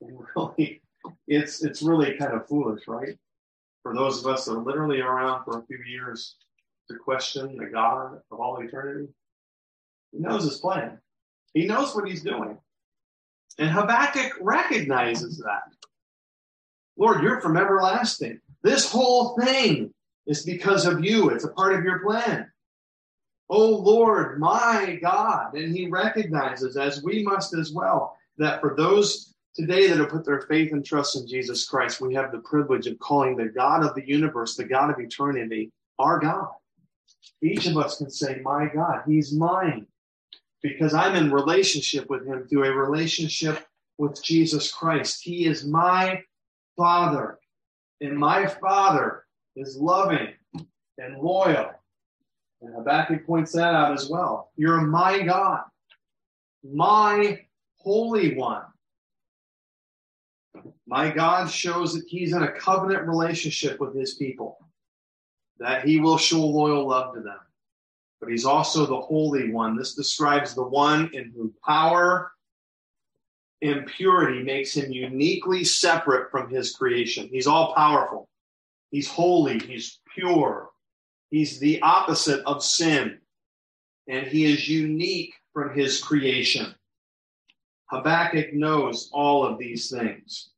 And 0.00 0.18
really, 0.34 0.82
it's 1.28 1.62
it's 1.62 1.80
really 1.80 2.16
kind 2.18 2.32
of 2.32 2.48
foolish, 2.48 2.88
right? 2.88 3.16
For 3.84 3.94
those 3.94 4.18
of 4.18 4.26
us 4.26 4.46
that 4.46 4.54
are 4.54 4.64
literally 4.64 5.00
around 5.00 5.44
for 5.44 5.60
a 5.60 5.66
few 5.66 5.78
years 5.88 6.34
to 6.88 6.96
question 6.96 7.56
the 7.56 7.66
God 7.66 8.20
of 8.32 8.40
all 8.40 8.60
eternity. 8.60 9.08
He 10.10 10.18
knows 10.18 10.42
his 10.42 10.58
plan. 10.58 10.98
He 11.54 11.66
knows 11.66 11.94
what 11.94 12.08
he's 12.08 12.24
doing. 12.24 12.58
And 13.58 13.70
Habakkuk 13.70 14.32
recognizes 14.40 15.38
that. 15.38 15.62
Lord, 16.98 17.22
you're 17.22 17.40
from 17.40 17.56
everlasting. 17.56 18.40
This 18.62 18.90
whole 18.90 19.36
thing 19.38 19.89
is 20.30 20.44
because 20.44 20.86
of 20.86 21.04
you. 21.04 21.30
It's 21.30 21.44
a 21.44 21.48
part 21.48 21.74
of 21.74 21.84
your 21.84 21.98
plan. 21.98 22.50
Oh 23.48 23.68
Lord, 23.68 24.38
my 24.38 24.96
God. 25.02 25.54
And 25.54 25.74
he 25.74 25.88
recognizes, 25.88 26.76
as 26.76 27.02
we 27.02 27.24
must 27.24 27.52
as 27.52 27.72
well, 27.72 28.16
that 28.38 28.60
for 28.60 28.76
those 28.76 29.34
today 29.56 29.88
that 29.88 29.98
have 29.98 30.08
put 30.08 30.24
their 30.24 30.42
faith 30.42 30.72
and 30.72 30.86
trust 30.86 31.16
in 31.16 31.26
Jesus 31.26 31.68
Christ, 31.68 32.00
we 32.00 32.14
have 32.14 32.30
the 32.30 32.38
privilege 32.38 32.86
of 32.86 32.96
calling 33.00 33.36
the 33.36 33.46
God 33.46 33.84
of 33.84 33.96
the 33.96 34.06
universe, 34.06 34.54
the 34.54 34.64
God 34.64 34.90
of 34.90 35.00
eternity, 35.00 35.72
our 35.98 36.20
God. 36.20 36.48
Each 37.42 37.66
of 37.66 37.76
us 37.76 37.98
can 37.98 38.08
say, 38.08 38.40
My 38.44 38.68
God, 38.72 39.02
He's 39.08 39.32
mine. 39.32 39.86
Because 40.62 40.94
I'm 40.94 41.16
in 41.16 41.32
relationship 41.32 42.08
with 42.08 42.24
Him 42.24 42.46
through 42.46 42.66
a 42.66 42.72
relationship 42.72 43.66
with 43.98 44.22
Jesus 44.22 44.70
Christ. 44.70 45.22
He 45.24 45.46
is 45.46 45.66
my 45.66 46.22
Father. 46.76 47.38
And 48.00 48.16
my 48.16 48.46
Father 48.46 49.24
is 49.56 49.76
loving 49.76 50.28
and 50.98 51.18
loyal. 51.18 51.70
And 52.62 52.74
Habakkuk 52.74 53.26
points 53.26 53.52
that 53.52 53.74
out 53.74 53.92
as 53.92 54.08
well. 54.08 54.50
You're 54.56 54.82
my 54.82 55.22
God, 55.22 55.62
my 56.62 57.40
Holy 57.76 58.34
One. 58.36 58.62
My 60.86 61.10
God 61.10 61.50
shows 61.50 61.94
that 61.94 62.04
He's 62.06 62.34
in 62.34 62.42
a 62.42 62.52
covenant 62.52 63.06
relationship 63.06 63.80
with 63.80 63.94
His 63.94 64.14
people 64.14 64.58
that 65.60 65.84
he 65.84 66.00
will 66.00 66.18
show 66.18 66.44
loyal 66.44 66.88
love 66.88 67.14
to 67.14 67.20
them. 67.20 67.38
But 68.18 68.30
he's 68.30 68.44
also 68.44 68.86
the 68.86 69.00
Holy 69.00 69.52
One. 69.52 69.76
This 69.76 69.94
describes 69.94 70.54
the 70.54 70.64
one 70.64 71.10
in 71.12 71.32
whom 71.36 71.54
power 71.64 72.32
and 73.62 73.86
purity 73.86 74.42
makes 74.42 74.74
him 74.74 74.90
uniquely 74.90 75.64
separate 75.64 76.30
from 76.30 76.50
his 76.50 76.74
creation. 76.74 77.28
He's 77.30 77.46
all 77.46 77.74
powerful. 77.74 78.28
He's 78.90 79.08
holy. 79.08 79.58
He's 79.58 80.00
pure. 80.14 80.70
He's 81.30 81.58
the 81.60 81.80
opposite 81.82 82.44
of 82.44 82.62
sin. 82.62 83.18
And 84.08 84.26
he 84.26 84.52
is 84.52 84.68
unique 84.68 85.34
from 85.52 85.74
his 85.74 86.02
creation. 86.02 86.74
Habakkuk 87.86 88.52
knows 88.52 89.10
all 89.12 89.44
of 89.44 89.58
these 89.58 89.90
things. 89.90 90.50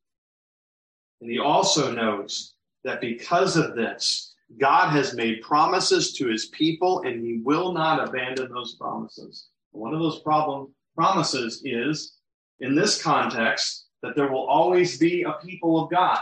And 1.21 1.29
he 1.29 1.39
also 1.39 1.91
knows 1.91 2.55
that 2.83 3.01
because 3.01 3.55
of 3.55 3.75
this, 3.75 4.33
God 4.59 4.89
has 4.91 5.15
made 5.15 5.41
promises 5.41 6.13
to 6.13 6.27
his 6.27 6.47
people 6.47 7.01
and 7.03 7.23
he 7.23 7.39
will 7.43 7.71
not 7.71 8.07
abandon 8.07 8.51
those 8.51 8.75
promises. 8.75 9.47
One 9.71 9.93
of 9.93 9.99
those 9.99 10.19
problem, 10.19 10.73
promises 10.95 11.61
is, 11.65 12.17
in 12.59 12.75
this 12.75 13.01
context, 13.01 13.85
that 14.03 14.15
there 14.15 14.31
will 14.31 14.45
always 14.45 14.97
be 14.97 15.23
a 15.23 15.33
people 15.43 15.83
of 15.83 15.89
God. 15.89 16.19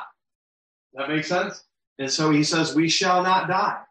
That 0.93 1.09
makes 1.09 1.27
sense? 1.27 1.63
And 1.99 2.09
so 2.09 2.31
he 2.31 2.43
says, 2.43 2.75
We 2.75 2.89
shall 2.89 3.23
not 3.23 3.47
die. 3.47 3.81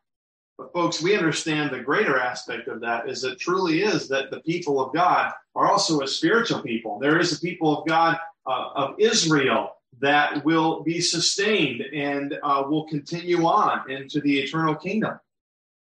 But, 0.59 0.73
folks, 0.75 1.00
we 1.00 1.16
understand 1.16 1.71
the 1.71 1.80
greater 1.80 2.19
aspect 2.19 2.69
of 2.69 2.80
that 2.80 3.09
is 3.09 3.25
it 3.25 3.38
truly 3.38 3.83
is 3.83 4.09
that 4.09 4.30
the 4.30 4.40
people 4.40 4.78
of 4.78 4.92
God 4.92 5.33
are 5.54 5.71
also 5.71 6.02
a 6.02 6.09
spiritual 6.09 6.61
people. 6.61 6.99
There 6.99 7.19
is 7.19 7.33
a 7.33 7.40
people 7.40 7.78
of 7.78 7.88
God 7.88 8.19
uh, 8.47 8.69
of 8.75 8.95
Israel 8.99 9.76
that 10.00 10.45
will 10.45 10.83
be 10.83 11.00
sustained 11.00 11.83
and 11.95 12.38
uh, 12.42 12.64
will 12.69 12.85
continue 12.88 13.47
on 13.47 13.90
into 13.90 14.21
the 14.21 14.38
eternal 14.38 14.75
kingdom. 14.75 15.19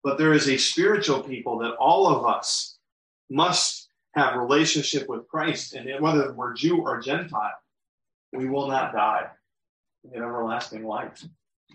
But 0.05 0.17
there 0.19 0.33
is 0.33 0.49
a 0.49 0.57
spiritual 0.57 1.23
people 1.23 1.59
that 1.59 1.75
all 1.75 2.07
of 2.07 2.25
us 2.25 2.79
must 3.31 3.89
have 4.15 4.37
relationship 4.37 5.09
with 5.09 5.27
Christ, 5.27 5.75
and 5.75 5.89
whether 6.01 6.33
we're 6.35 6.55
Jew 6.55 6.83
or 6.83 7.01
Gentile, 7.01 7.53
we 8.33 8.49
will 8.49 8.69
not 8.69 8.93
die 8.93 9.27
in 10.13 10.23
everlasting 10.23 10.85
life 10.85 11.25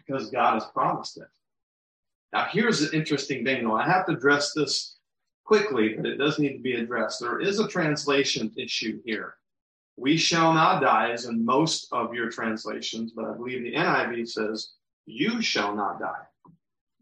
because 0.08 0.30
God 0.30 0.56
has 0.56 0.66
promised 0.74 1.18
it. 1.18 1.28
Now, 2.34 2.48
here's 2.52 2.82
an 2.82 2.90
interesting 2.94 3.44
thing, 3.44 3.64
though. 3.64 3.76
I 3.76 3.88
have 3.88 4.06
to 4.08 4.14
address 4.14 4.54
this 4.54 4.98
quickly, 5.44 5.94
but 5.96 6.06
it 6.06 6.18
does 6.18 6.40
need 6.40 6.58
to 6.58 6.64
be 6.64 6.74
addressed. 6.74 7.22
There 7.22 7.40
is 7.40 7.60
a 7.60 7.68
translation 7.68 8.52
issue 8.58 9.02
here. 9.06 9.36
We 9.96 10.18
shall 10.18 10.54
not 10.54 10.82
die 10.82 11.12
is 11.12 11.26
in 11.26 11.44
most 11.44 11.88
of 11.92 12.14
your 12.14 12.30
translations, 12.30 13.14
but 13.16 13.26
I 13.26 13.34
believe 13.34 13.64
the 13.64 13.74
NIV 13.74 14.28
says, 14.30 14.74
you 15.06 15.42
shall 15.42 15.76
not 15.76 16.00
die. 16.00 16.26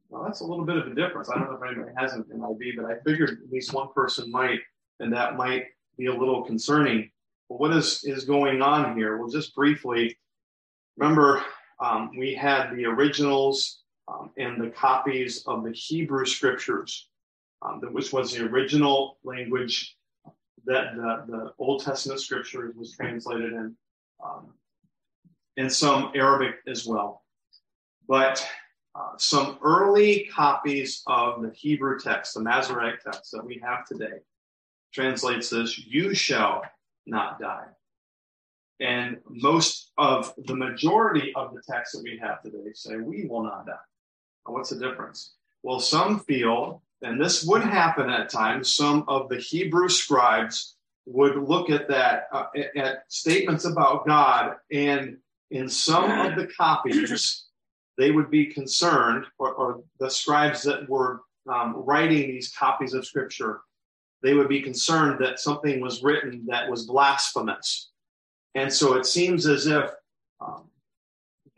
Well, 0.10 0.24
that's 0.24 0.42
a 0.42 0.46
little 0.46 0.64
bit 0.64 0.78
of 0.78 0.88
a 0.88 0.96
difference. 0.96 1.30
I 1.30 1.36
don't 1.36 1.50
know 1.50 1.58
if 1.58 1.64
anybody 1.64 1.92
has 1.98 2.14
an 2.14 2.24
NIV, 2.24 2.78
but 2.78 2.86
I 2.86 3.00
figured 3.04 3.32
at 3.32 3.52
least 3.52 3.74
one 3.74 3.92
person 3.94 4.32
might, 4.32 4.60
and 5.00 5.12
that 5.12 5.36
might 5.36 5.66
be 5.98 6.06
a 6.06 6.14
little 6.14 6.44
concerning. 6.44 7.10
But 7.50 7.60
what 7.60 7.76
is, 7.76 8.04
is 8.06 8.26
going 8.26 8.62
on 8.62 8.96
here? 8.96 9.18
Well, 9.18 9.30
just 9.30 9.56
briefly, 9.56 10.18
remember 10.98 11.44
um, 11.80 12.12
we 12.18 12.34
had 12.34 12.72
the 12.76 12.86
originals 12.86 13.82
um, 14.08 14.32
and 14.38 14.62
the 14.62 14.70
copies 14.70 15.44
of 15.48 15.64
the 15.64 15.72
Hebrew 15.72 16.26
scriptures, 16.26 17.10
um, 17.62 17.82
which 17.92 18.14
was 18.14 18.34
the 18.34 18.46
original 18.46 19.18
language 19.24 19.96
that 20.66 20.96
the, 20.96 21.24
the 21.28 21.54
Old 21.60 21.84
Testament 21.84 22.20
scriptures 22.20 22.76
was 22.76 22.96
translated 22.96 23.54
in, 23.54 23.76
um, 24.24 24.54
and 25.58 25.72
some 25.72 26.12
Arabic 26.16 26.56
as 26.68 26.86
well. 26.86 27.24
But 28.08 28.48
uh, 28.96 29.18
some 29.18 29.58
early 29.64 30.30
copies 30.34 31.04
of 31.08 31.42
the 31.42 31.52
Hebrew 31.52 32.00
text, 32.00 32.34
the 32.34 32.42
Masoretic 32.42 33.04
text 33.04 33.32
that 33.32 33.46
we 33.46 33.62
have 33.64 33.86
today, 33.86 34.20
translates 34.94 35.50
this, 35.50 35.78
You 35.78 36.14
shall 36.14 36.64
not 37.06 37.40
die. 37.40 37.66
And 38.80 39.18
most 39.30 39.92
of 39.98 40.34
the 40.46 40.56
majority 40.56 41.34
of 41.36 41.54
the 41.54 41.62
texts 41.62 41.96
that 41.96 42.04
we 42.04 42.20
have 42.22 42.42
today 42.42 42.72
say, 42.74 42.98
We 42.98 43.26
will 43.26 43.44
not 43.44 43.66
die. 43.66 43.74
what's 44.46 44.70
the 44.70 44.80
difference? 44.80 45.36
Well, 45.64 45.80
some 45.80 46.20
feel 46.20 46.84
and 47.02 47.22
this 47.22 47.44
would 47.44 47.62
happen 47.62 48.10
at 48.10 48.30
times, 48.30 48.74
some 48.74 49.04
of 49.08 49.30
the 49.30 49.38
Hebrew 49.38 49.90
scribes 49.90 50.76
would 51.06 51.36
look 51.36 51.70
at 51.70 51.88
that, 51.90 52.28
uh, 52.32 52.46
at 52.76 53.04
statements 53.10 53.66
about 53.66 54.08
God, 54.08 54.56
and 54.72 55.18
in 55.52 55.70
some 55.70 56.10
of 56.10 56.36
the 56.36 56.48
copies, 56.48 57.46
they 57.98 58.12
would 58.12 58.32
be 58.32 58.48
concerned, 58.48 59.26
or, 59.38 59.54
or 59.54 59.84
the 60.00 60.10
scribes 60.10 60.64
that 60.64 60.90
were 60.90 61.22
um, 61.48 61.76
writing 61.76 62.32
these 62.32 62.52
copies 62.52 62.94
of 62.94 63.06
Scripture, 63.06 63.62
they 64.24 64.34
would 64.34 64.50
be 64.50 64.62
concerned 64.62 65.24
that 65.24 65.40
something 65.40 65.80
was 65.80 66.02
written 66.02 66.44
that 66.48 66.70
was 66.70 66.88
blasphemous. 66.88 67.92
And 68.56 68.72
so 68.72 68.94
it 68.96 69.06
seems 69.06 69.46
as 69.46 69.68
if 69.68 69.92
um, 70.40 70.64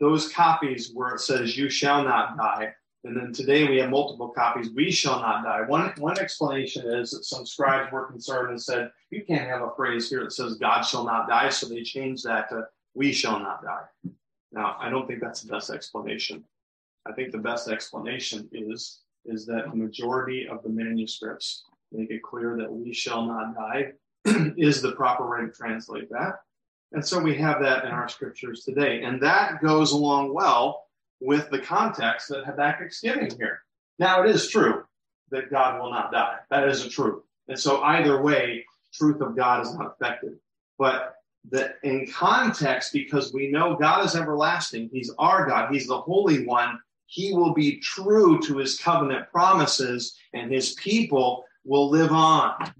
those 0.00 0.32
copies 0.32 0.90
where 0.92 1.14
it 1.14 1.20
says, 1.20 1.56
You 1.56 1.70
shall 1.70 2.04
not 2.04 2.36
die, 2.36 2.74
and 3.04 3.16
then 3.16 3.32
today 3.32 3.68
we 3.68 3.78
have 3.78 3.90
multiple 3.90 4.28
copies, 4.28 4.70
We 4.74 4.90
shall 4.90 5.20
not 5.20 5.44
die. 5.44 5.62
One, 5.62 5.92
one 5.98 6.18
explanation 6.18 6.86
is 6.86 7.12
that 7.12 7.24
some 7.24 7.46
scribes 7.46 7.92
were 7.92 8.06
concerned 8.06 8.50
and 8.50 8.60
said, 8.60 8.90
You 9.10 9.24
can't 9.24 9.48
have 9.48 9.62
a 9.62 9.74
phrase 9.76 10.10
here 10.10 10.24
that 10.24 10.32
says, 10.32 10.56
God 10.56 10.82
shall 10.82 11.04
not 11.04 11.28
die. 11.28 11.48
So 11.48 11.68
they 11.68 11.82
changed 11.82 12.24
that 12.24 12.48
to, 12.50 12.66
We 12.94 13.12
shall 13.12 13.38
not 13.38 13.62
die. 13.62 14.10
Now, 14.50 14.76
I 14.80 14.90
don't 14.90 15.06
think 15.06 15.20
that's 15.20 15.42
the 15.42 15.52
best 15.52 15.70
explanation. 15.70 16.44
I 17.06 17.12
think 17.12 17.30
the 17.30 17.38
best 17.38 17.68
explanation 17.68 18.48
is, 18.50 19.00
is 19.24 19.46
that 19.46 19.70
the 19.70 19.76
majority 19.76 20.48
of 20.48 20.62
the 20.62 20.68
manuscripts 20.68 21.64
make 21.92 22.10
it 22.10 22.22
clear 22.22 22.56
that 22.56 22.70
we 22.70 22.92
shall 22.92 23.24
not 23.24 23.54
die 23.54 23.92
is 24.56 24.82
the 24.82 24.92
proper 24.92 25.30
way 25.30 25.46
to 25.46 25.52
translate 25.52 26.10
that. 26.10 26.40
And 26.92 27.04
so 27.04 27.18
we 27.18 27.36
have 27.36 27.60
that 27.60 27.84
in 27.84 27.90
our 27.90 28.08
scriptures 28.08 28.64
today. 28.64 29.02
And 29.02 29.22
that 29.22 29.60
goes 29.62 29.92
along 29.92 30.32
well 30.32 30.86
with 31.20 31.50
the 31.50 31.58
context 31.58 32.28
that 32.28 32.44
Habakkuk's 32.44 33.00
giving 33.00 33.30
here. 33.36 33.62
Now, 33.98 34.22
it 34.22 34.30
is 34.30 34.48
true 34.48 34.84
that 35.30 35.50
God 35.50 35.80
will 35.80 35.90
not 35.90 36.12
die. 36.12 36.38
That 36.50 36.68
is 36.68 36.84
a 36.84 36.88
truth. 36.88 37.22
And 37.48 37.58
so 37.58 37.82
either 37.82 38.22
way, 38.22 38.64
truth 38.92 39.20
of 39.20 39.36
God 39.36 39.66
is 39.66 39.74
not 39.74 39.94
affected. 39.94 40.38
But 40.78 41.16
that 41.50 41.76
in 41.82 42.06
context, 42.10 42.92
because 42.92 43.32
we 43.32 43.50
know 43.50 43.76
God 43.76 44.04
is 44.04 44.14
everlasting, 44.14 44.90
He's 44.92 45.12
our 45.18 45.46
God, 45.46 45.72
He's 45.72 45.86
the 45.86 46.00
Holy 46.00 46.46
One, 46.46 46.78
He 47.06 47.32
will 47.32 47.52
be 47.52 47.80
true 47.80 48.40
to 48.42 48.58
His 48.58 48.78
covenant 48.78 49.30
promises, 49.30 50.16
and 50.34 50.52
His 50.52 50.74
people 50.74 51.44
will 51.64 51.90
live 51.90 52.12
on. 52.12 52.72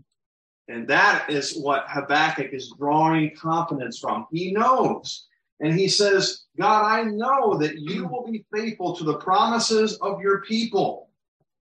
And 0.69 0.87
that 0.89 1.31
is 1.31 1.57
what 1.57 1.87
Habakkuk 1.89 2.53
is 2.53 2.75
drawing 2.79 3.35
confidence 3.35 3.99
from. 3.99 4.27
He 4.31 4.53
knows. 4.53 5.27
And 5.61 5.79
he 5.79 5.89
says, 5.89 6.45
God, 6.59 6.85
I 6.85 7.03
know 7.05 7.57
that 7.59 7.79
you 7.79 8.07
will 8.07 8.31
be 8.31 8.45
faithful 8.55 8.95
to 8.97 9.05
the 9.05 9.19
promises 9.19 9.97
of 9.97 10.21
your 10.21 10.43
people. 10.43 11.09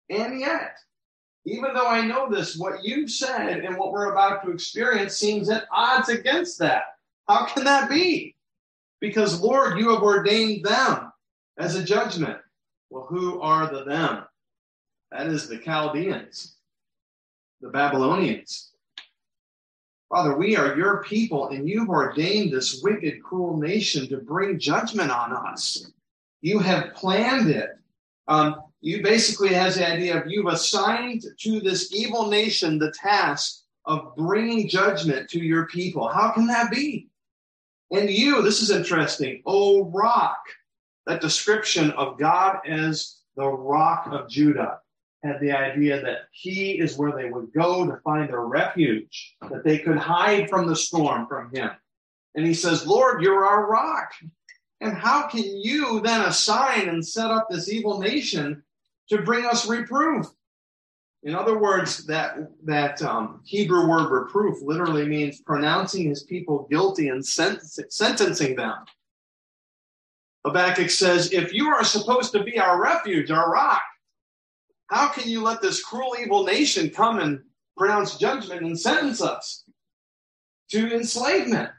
And 0.10 0.40
yet, 0.40 0.78
even 1.46 1.74
though 1.74 1.88
I 1.88 2.06
know 2.06 2.30
this, 2.30 2.58
what 2.58 2.84
you've 2.84 3.12
said 3.12 3.60
and 3.66 3.78
what 3.78 3.92
we're 3.92 4.12
about 4.12 4.44
to 4.44 4.52
experience 4.52 5.16
seems 5.16 5.50
at 5.50 5.66
odds 5.72 6.10
against 6.10 6.58
that. 6.60 6.84
How 7.28 7.46
can 7.46 7.66
that 7.66 7.90
be? 7.90 8.36
Because, 9.02 9.42
Lord, 9.42 9.78
you 9.78 9.90
have 9.94 10.02
ordained 10.02 10.66
them 10.66 11.12
as 11.58 11.76
a 11.76 11.84
judgment. 11.84 12.40
Well, 12.90 13.06
who 13.10 13.42
are 13.42 13.68
the 13.72 13.84
them? 13.84 14.24
That 15.12 15.28
is 15.28 15.48
the 15.48 15.58
Chaldeans, 15.58 16.56
the 17.62 17.70
Babylonians. 17.70 18.73
Father, 20.14 20.38
we 20.38 20.56
are 20.56 20.78
your 20.78 21.02
people, 21.02 21.48
and 21.48 21.68
you've 21.68 21.90
ordained 21.90 22.54
this 22.54 22.84
wicked, 22.84 23.24
cruel 23.24 23.58
nation 23.58 24.08
to 24.10 24.18
bring 24.18 24.60
judgment 24.60 25.10
on 25.10 25.34
us. 25.34 25.92
You 26.42 26.60
have 26.60 26.94
planned 26.94 27.50
it. 27.50 27.70
Um, 28.28 28.62
you 28.80 29.02
basically 29.02 29.56
has 29.56 29.76
the 29.76 29.90
idea 29.90 30.22
of 30.22 30.30
you've 30.30 30.54
assigned 30.54 31.26
to 31.40 31.60
this 31.62 31.92
evil 31.92 32.28
nation 32.28 32.78
the 32.78 32.92
task 32.92 33.64
of 33.86 34.16
bringing 34.16 34.68
judgment 34.68 35.32
to 35.32 35.40
your 35.40 35.66
people. 35.66 36.08
How 36.08 36.30
can 36.30 36.46
that 36.46 36.70
be? 36.70 37.10
And 37.90 38.08
you, 38.08 38.44
this 38.44 38.62
is 38.62 38.70
interesting, 38.70 39.42
O 39.48 39.86
rock, 39.86 40.38
that 41.08 41.22
description 41.22 41.90
of 41.90 42.20
God 42.20 42.60
as 42.68 43.22
the 43.36 43.48
rock 43.48 44.10
of 44.12 44.30
Judah 44.30 44.78
had 45.24 45.40
the 45.40 45.52
idea 45.52 46.02
that 46.02 46.28
he 46.32 46.80
is 46.80 46.98
where 46.98 47.14
they 47.14 47.30
would 47.30 47.54
go 47.54 47.86
to 47.86 47.98
find 48.04 48.30
a 48.32 48.38
refuge, 48.38 49.36
that 49.50 49.64
they 49.64 49.80
could 49.80 49.98
hide 49.98 50.50
from 50.50 50.68
the 50.68 50.76
storm 50.76 51.28
from 51.28 51.54
him. 51.54 51.72
And 52.36 52.46
he 52.46 52.54
says, 52.54 52.86
Lord, 52.86 53.22
you're 53.22 53.46
our 53.46 53.68
rock. 53.68 54.12
And 54.82 54.94
how 54.94 55.28
can 55.28 55.44
you 55.44 56.02
then 56.02 56.22
assign 56.22 56.90
and 56.90 57.06
set 57.06 57.32
up 57.32 57.48
this 57.50 57.72
evil 57.72 58.00
nation 58.00 58.64
to 59.10 59.22
bring 59.22 59.46
us 59.46 59.68
reproof? 59.68 60.28
In 61.24 61.36
other 61.36 61.58
words, 61.58 62.06
that, 62.08 62.36
that 62.66 63.02
um, 63.02 63.42
Hebrew 63.46 63.88
word 63.88 64.10
reproof 64.10 64.62
literally 64.62 65.08
means 65.08 65.40
pronouncing 65.40 66.10
his 66.10 66.24
people 66.24 66.68
guilty 66.70 67.08
and 67.08 67.26
sentencing 67.26 68.58
them. 68.58 68.76
Habakkuk 70.46 70.90
says, 70.90 71.32
If 71.32 71.54
you 71.54 71.70
are 71.70 71.86
supposed 71.86 72.34
to 72.34 72.44
be 72.44 72.60
our 72.60 72.82
refuge, 72.82 73.32
our 73.32 73.50
rock, 73.50 73.82
how 74.88 75.08
can 75.08 75.30
you 75.30 75.42
let 75.42 75.62
this 75.62 75.84
cruel, 75.84 76.16
evil 76.20 76.44
nation 76.44 76.90
come 76.90 77.20
and 77.20 77.42
pronounce 77.78 78.18
judgment 78.18 78.62
and 78.62 78.80
sentence 78.80 79.22
us 79.22 79.64
to 80.72 80.94
enslavement? 80.94 81.72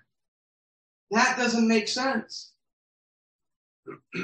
That 1.10 1.36
doesn't 1.36 1.68
make 1.68 1.88
sense. 1.88 2.52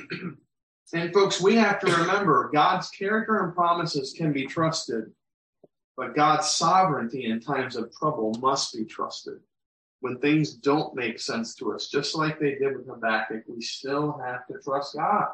and, 0.92 1.12
folks, 1.12 1.40
we 1.40 1.54
have 1.56 1.78
to 1.80 1.92
remember 1.92 2.50
God's 2.52 2.90
character 2.90 3.44
and 3.44 3.54
promises 3.54 4.12
can 4.16 4.32
be 4.32 4.46
trusted, 4.46 5.12
but 5.96 6.16
God's 6.16 6.48
sovereignty 6.48 7.26
in 7.26 7.40
times 7.40 7.76
of 7.76 7.94
trouble 7.94 8.34
must 8.40 8.74
be 8.74 8.84
trusted. 8.84 9.38
When 10.00 10.18
things 10.18 10.54
don't 10.54 10.94
make 10.94 11.20
sense 11.20 11.54
to 11.56 11.74
us, 11.74 11.88
just 11.88 12.14
like 12.14 12.40
they 12.40 12.54
did 12.54 12.76
with 12.76 12.88
Habakkuk, 12.88 13.44
we 13.46 13.60
still 13.60 14.18
have 14.24 14.46
to 14.46 14.54
trust 14.64 14.96
God. 14.96 15.28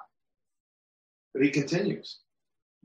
But 1.33 1.45
he 1.45 1.51
continues. 1.51 2.19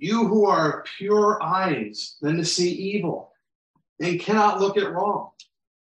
You 0.02 0.28
who 0.28 0.48
are 0.48 0.84
pure 0.98 1.38
eyes 1.44 2.16
than 2.24 2.38
to 2.38 2.44
see 2.44 2.72
evil 2.72 3.34
and 4.00 4.20
cannot 4.20 4.60
look 4.60 4.76
at 4.76 4.92
wrong. 4.92 5.30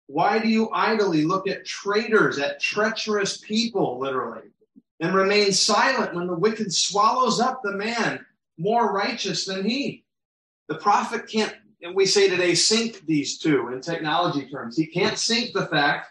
Why 0.08 0.39
do 0.39 0.47
you 0.47 0.69
idly 0.71 1.25
look 1.25 1.49
at 1.49 1.65
traitors, 1.65 2.39
at 2.39 2.62
treacherous 2.62 3.39
people, 3.39 3.99
literally, 3.99 4.47
and 5.01 5.13
remain 5.13 5.51
silent 5.51 6.15
when 6.15 6.28
the 6.28 6.34
wicked 6.34 6.73
swallows 6.73 7.41
up 7.41 7.60
the 7.62 7.73
man 7.73 8.25
more 8.58 8.93
righteous 8.93 9.43
than 9.43 9.65
he? 9.65 10.06
The 10.69 10.75
prophet 10.75 11.28
can't, 11.28 11.54
and 11.82 11.93
we 11.93 12.06
say 12.06 12.30
today, 12.30 12.56
sync 12.56 13.06
these 13.06 13.38
two 13.38 13.67
in 13.73 13.82
technology 13.82 14.49
terms. 14.49 14.78
He 14.78 14.86
can't 14.86 15.17
sync 15.17 15.51
the 15.51 15.65
fact 15.65 16.08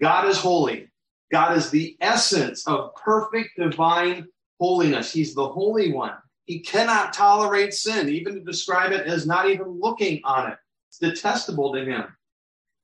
God 0.00 0.28
is 0.28 0.38
holy. 0.38 0.88
God 1.30 1.58
is 1.58 1.68
the 1.68 1.94
essence 2.00 2.66
of 2.66 2.94
perfect 2.94 3.50
divine 3.58 4.28
holiness. 4.58 5.12
He's 5.12 5.34
the 5.34 5.46
Holy 5.46 5.92
One. 5.92 6.14
He 6.46 6.60
cannot 6.60 7.12
tolerate 7.12 7.72
sin, 7.72 8.08
even 8.08 8.34
to 8.34 8.40
describe 8.40 8.92
it 8.92 9.06
as 9.06 9.26
not 9.26 9.48
even 9.48 9.80
looking 9.80 10.20
on 10.24 10.52
it. 10.52 10.58
It's 10.88 10.98
detestable 10.98 11.72
to 11.72 11.84
him. 11.84 12.04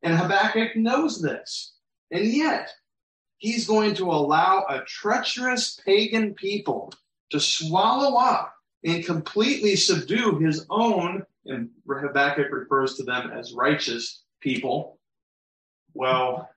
And 0.03 0.17
Habakkuk 0.17 0.77
knows 0.77 1.21
this. 1.21 1.75
And 2.11 2.25
yet, 2.25 2.71
he's 3.37 3.67
going 3.67 3.95
to 3.95 4.11
allow 4.11 4.65
a 4.69 4.81
treacherous 4.81 5.79
pagan 5.85 6.35
people 6.35 6.93
to 7.31 7.39
swallow 7.39 8.19
up 8.19 8.55
and 8.85 9.05
completely 9.05 9.77
subdue 9.77 10.39
his 10.39 10.67
own, 10.71 11.25
and 11.45 11.69
Habakkuk 11.87 12.51
refers 12.51 12.95
to 12.97 13.05
them 13.05 13.31
as 13.31 13.53
righteous 13.53 14.23
people. 14.41 14.99
Well, 15.93 16.49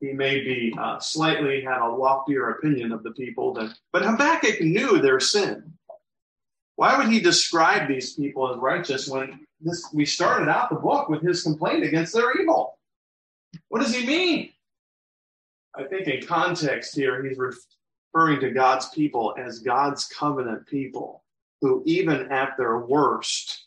he 0.00 0.12
may 0.12 0.40
be 0.40 0.74
uh, 0.78 0.98
slightly 1.00 1.62
had 1.62 1.80
a 1.80 1.94
loftier 1.94 2.50
opinion 2.50 2.92
of 2.92 3.02
the 3.02 3.12
people 3.12 3.52
than, 3.52 3.74
but 3.92 4.02
Habakkuk 4.02 4.62
knew 4.62 5.00
their 5.00 5.20
sin. 5.20 5.73
Why 6.76 6.96
would 6.96 7.08
he 7.08 7.20
describe 7.20 7.88
these 7.88 8.14
people 8.14 8.52
as 8.52 8.58
righteous 8.58 9.08
when 9.08 9.46
this 9.60 9.88
we 9.92 10.04
started 10.04 10.48
out 10.48 10.70
the 10.70 10.76
book 10.76 11.08
with 11.08 11.22
his 11.22 11.42
complaint 11.42 11.84
against 11.84 12.12
their 12.12 12.40
evil? 12.40 12.78
What 13.68 13.80
does 13.80 13.94
he 13.94 14.06
mean? 14.06 14.50
I 15.76 15.84
think 15.84 16.06
in 16.06 16.26
context 16.26 16.94
here, 16.94 17.24
he's 17.24 17.38
referring 17.38 18.40
to 18.40 18.50
God's 18.50 18.88
people 18.90 19.34
as 19.38 19.60
God's 19.60 20.06
covenant 20.06 20.66
people, 20.66 21.24
who 21.60 21.82
even 21.86 22.32
at 22.32 22.56
their 22.56 22.78
worst 22.78 23.64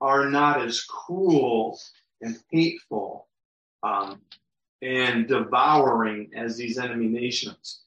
are 0.00 0.28
not 0.28 0.62
as 0.62 0.82
cruel 0.82 1.78
and 2.20 2.38
hateful 2.50 3.28
um, 3.82 4.20
and 4.82 5.28
devouring 5.28 6.30
as 6.34 6.56
these 6.56 6.78
enemy 6.78 7.08
nations. 7.08 7.82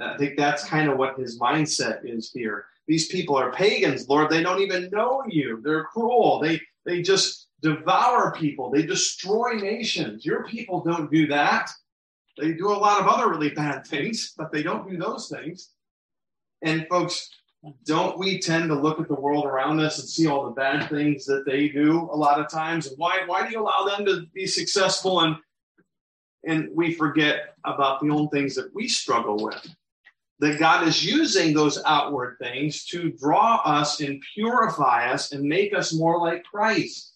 I 0.00 0.16
think 0.16 0.36
that's 0.36 0.64
kind 0.64 0.88
of 0.88 0.98
what 0.98 1.18
his 1.18 1.38
mindset 1.38 2.00
is 2.04 2.30
here. 2.30 2.66
These 2.86 3.08
people 3.08 3.36
are 3.36 3.52
pagans, 3.52 4.08
Lord. 4.08 4.30
They 4.30 4.42
don't 4.42 4.60
even 4.60 4.90
know 4.90 5.24
you. 5.28 5.60
They're 5.62 5.84
cruel. 5.84 6.38
They 6.40 6.60
they 6.84 7.02
just 7.02 7.48
devour 7.62 8.32
people. 8.36 8.70
They 8.70 8.84
destroy 8.84 9.54
nations. 9.54 10.24
Your 10.24 10.44
people 10.44 10.82
don't 10.82 11.10
do 11.10 11.26
that. 11.28 11.70
They 12.38 12.52
do 12.52 12.68
a 12.68 12.76
lot 12.76 13.00
of 13.00 13.08
other 13.08 13.28
really 13.30 13.50
bad 13.50 13.86
things, 13.86 14.34
but 14.36 14.52
they 14.52 14.62
don't 14.62 14.88
do 14.88 14.96
those 14.96 15.28
things. 15.28 15.70
And 16.62 16.86
folks, 16.88 17.30
don't 17.84 18.18
we 18.18 18.38
tend 18.38 18.68
to 18.68 18.74
look 18.74 19.00
at 19.00 19.08
the 19.08 19.14
world 19.14 19.46
around 19.46 19.80
us 19.80 19.98
and 19.98 20.08
see 20.08 20.26
all 20.26 20.44
the 20.44 20.50
bad 20.50 20.88
things 20.88 21.24
that 21.26 21.44
they 21.46 21.68
do 21.68 22.08
a 22.12 22.16
lot 22.16 22.38
of 22.38 22.48
times? 22.48 22.86
And 22.86 22.98
why 22.98 23.22
why 23.26 23.46
do 23.46 23.52
you 23.52 23.60
allow 23.60 23.84
them 23.84 24.04
to 24.06 24.26
be 24.32 24.46
successful 24.46 25.20
and 25.20 25.36
and 26.44 26.68
we 26.72 26.94
forget 26.94 27.54
about 27.64 28.00
the 28.00 28.10
own 28.10 28.28
things 28.28 28.54
that 28.54 28.72
we 28.74 28.86
struggle 28.86 29.36
with? 29.38 29.66
That 30.38 30.58
God 30.58 30.86
is 30.86 31.04
using 31.04 31.54
those 31.54 31.82
outward 31.86 32.36
things 32.40 32.84
to 32.86 33.10
draw 33.12 33.62
us 33.64 34.00
and 34.00 34.22
purify 34.34 35.10
us 35.10 35.32
and 35.32 35.42
make 35.42 35.72
us 35.74 35.94
more 35.94 36.18
like 36.20 36.44
Christ. 36.44 37.14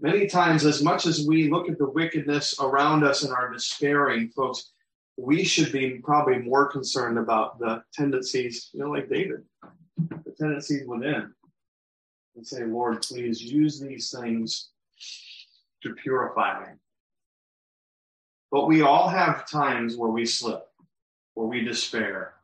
Many 0.00 0.26
times, 0.26 0.64
as 0.64 0.82
much 0.82 1.06
as 1.06 1.26
we 1.26 1.50
look 1.50 1.68
at 1.68 1.78
the 1.78 1.88
wickedness 1.88 2.58
around 2.58 3.04
us 3.04 3.22
and 3.22 3.32
are 3.32 3.52
despairing, 3.52 4.30
folks, 4.30 4.72
we 5.18 5.44
should 5.44 5.70
be 5.70 6.00
probably 6.02 6.38
more 6.38 6.66
concerned 6.66 7.18
about 7.18 7.58
the 7.58 7.82
tendencies, 7.92 8.70
you 8.72 8.80
know, 8.80 8.90
like 8.90 9.10
David, 9.10 9.44
the 9.98 10.32
tendencies 10.38 10.86
within. 10.86 11.32
And 12.34 12.46
say, 12.46 12.64
Lord, 12.64 13.02
please 13.02 13.42
use 13.42 13.78
these 13.78 14.10
things 14.10 14.70
to 15.82 15.94
purify 15.94 16.60
me. 16.60 16.66
But 18.50 18.66
we 18.66 18.80
all 18.80 19.08
have 19.08 19.48
times 19.48 19.96
where 19.96 20.10
we 20.10 20.24
slip, 20.24 20.66
where 21.40 21.48
we 21.48 21.64
despair, 21.64 22.34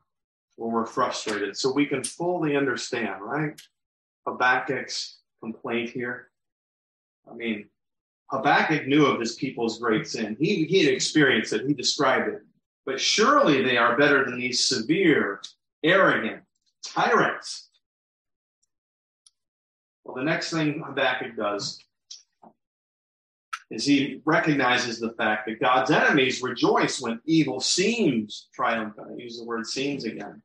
where 0.57 0.71
we're 0.71 0.87
frustrated. 0.87 1.55
So 1.55 1.71
we 1.71 1.85
can 1.85 2.03
fully 2.03 2.57
understand, 2.57 3.21
right? 3.21 3.61
Habakkuk's 4.27 5.19
complaint 5.43 5.91
here. 5.91 6.31
I 7.31 7.35
mean, 7.35 7.69
Habakkuk 8.31 8.87
knew 8.87 9.05
of 9.05 9.21
his 9.21 9.35
people's 9.35 9.79
great 9.79 10.07
sin. 10.07 10.35
He, 10.41 10.65
he 10.65 10.83
had 10.83 10.95
experienced 10.95 11.53
it, 11.53 11.67
he 11.67 11.75
described 11.75 12.29
it. 12.29 12.41
But 12.87 12.99
surely 12.99 13.63
they 13.63 13.77
are 13.77 13.99
better 13.99 14.25
than 14.25 14.39
these 14.39 14.67
severe, 14.67 15.43
arrogant 15.85 16.43
tyrants. 16.83 17.69
Well, 20.05 20.17
the 20.17 20.25
next 20.25 20.51
thing 20.51 20.83
Habakkuk 20.87 21.37
does 21.37 21.85
is 23.71 23.85
he 23.85 24.21
recognizes 24.25 25.01
the 25.01 25.13
fact 25.13 25.47
that 25.47 25.61
God's 25.61 25.91
enemies 25.91 26.43
rejoice 26.43 27.01
when 27.01 27.21
evil 27.25 27.61
seems 27.61 28.49
triumphant. 28.55 29.09
I 29.13 29.23
use 29.23 29.39
the 29.39 29.45
word 29.45 29.67
seems 29.67 30.05
again. 30.05 30.43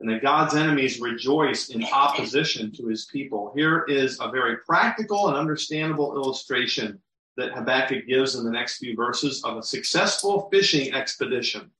And 0.00 0.10
that 0.10 0.22
God's 0.22 0.54
enemies 0.54 1.00
rejoice 1.00 1.70
in 1.70 1.84
opposition 1.84 2.72
to 2.72 2.86
his 2.86 3.06
people. 3.06 3.52
Here 3.54 3.84
is 3.88 4.18
a 4.20 4.30
very 4.30 4.58
practical 4.58 5.28
and 5.28 5.36
understandable 5.36 6.14
illustration 6.16 7.00
that 7.36 7.52
Habakkuk 7.52 8.06
gives 8.06 8.34
in 8.34 8.44
the 8.44 8.50
next 8.50 8.78
few 8.78 8.94
verses 8.94 9.42
of 9.44 9.56
a 9.56 9.62
successful 9.62 10.48
fishing 10.50 10.94
expedition. 10.94 11.70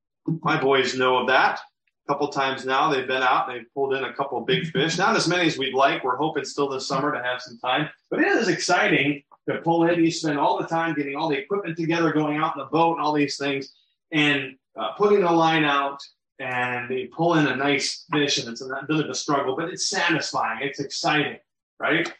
My 0.42 0.60
boys 0.60 0.96
know 0.96 1.18
of 1.18 1.26
that. 1.28 1.60
A 2.06 2.12
couple 2.12 2.28
times 2.28 2.64
now 2.64 2.90
they've 2.90 3.06
been 3.06 3.22
out, 3.22 3.48
they've 3.48 3.66
pulled 3.74 3.94
in 3.94 4.04
a 4.04 4.12
couple 4.12 4.40
big 4.42 4.66
fish. 4.66 4.96
Not 4.96 5.16
as 5.16 5.28
many 5.28 5.46
as 5.46 5.58
we'd 5.58 5.74
like. 5.74 6.04
We're 6.04 6.16
hoping 6.16 6.44
still 6.44 6.68
this 6.68 6.86
summer 6.86 7.12
to 7.12 7.22
have 7.22 7.42
some 7.42 7.58
time, 7.58 7.88
but 8.10 8.20
it 8.20 8.28
is 8.28 8.48
exciting 8.48 9.22
to 9.48 9.58
pull 9.58 9.88
in. 9.88 10.02
You 10.02 10.10
spend 10.10 10.38
all 10.38 10.58
the 10.58 10.66
time 10.66 10.94
getting 10.94 11.16
all 11.16 11.28
the 11.28 11.38
equipment 11.38 11.76
together, 11.76 12.12
going 12.12 12.38
out 12.38 12.56
in 12.56 12.60
the 12.60 12.70
boat, 12.70 12.96
and 12.96 13.04
all 13.04 13.12
these 13.12 13.36
things, 13.36 13.72
and 14.12 14.56
uh, 14.78 14.92
putting 14.92 15.20
the 15.20 15.30
line 15.30 15.64
out. 15.64 16.00
And 16.38 16.90
they 16.90 17.06
pull 17.06 17.34
in 17.34 17.46
a 17.46 17.56
nice 17.56 18.04
fish, 18.12 18.38
and 18.38 18.48
it's 18.48 18.60
a 18.60 18.84
bit 18.86 19.00
of 19.00 19.08
a 19.08 19.14
struggle, 19.14 19.56
but 19.56 19.70
it's 19.70 19.88
satisfying. 19.88 20.58
It's 20.60 20.80
exciting, 20.80 21.38
right? 21.80 22.12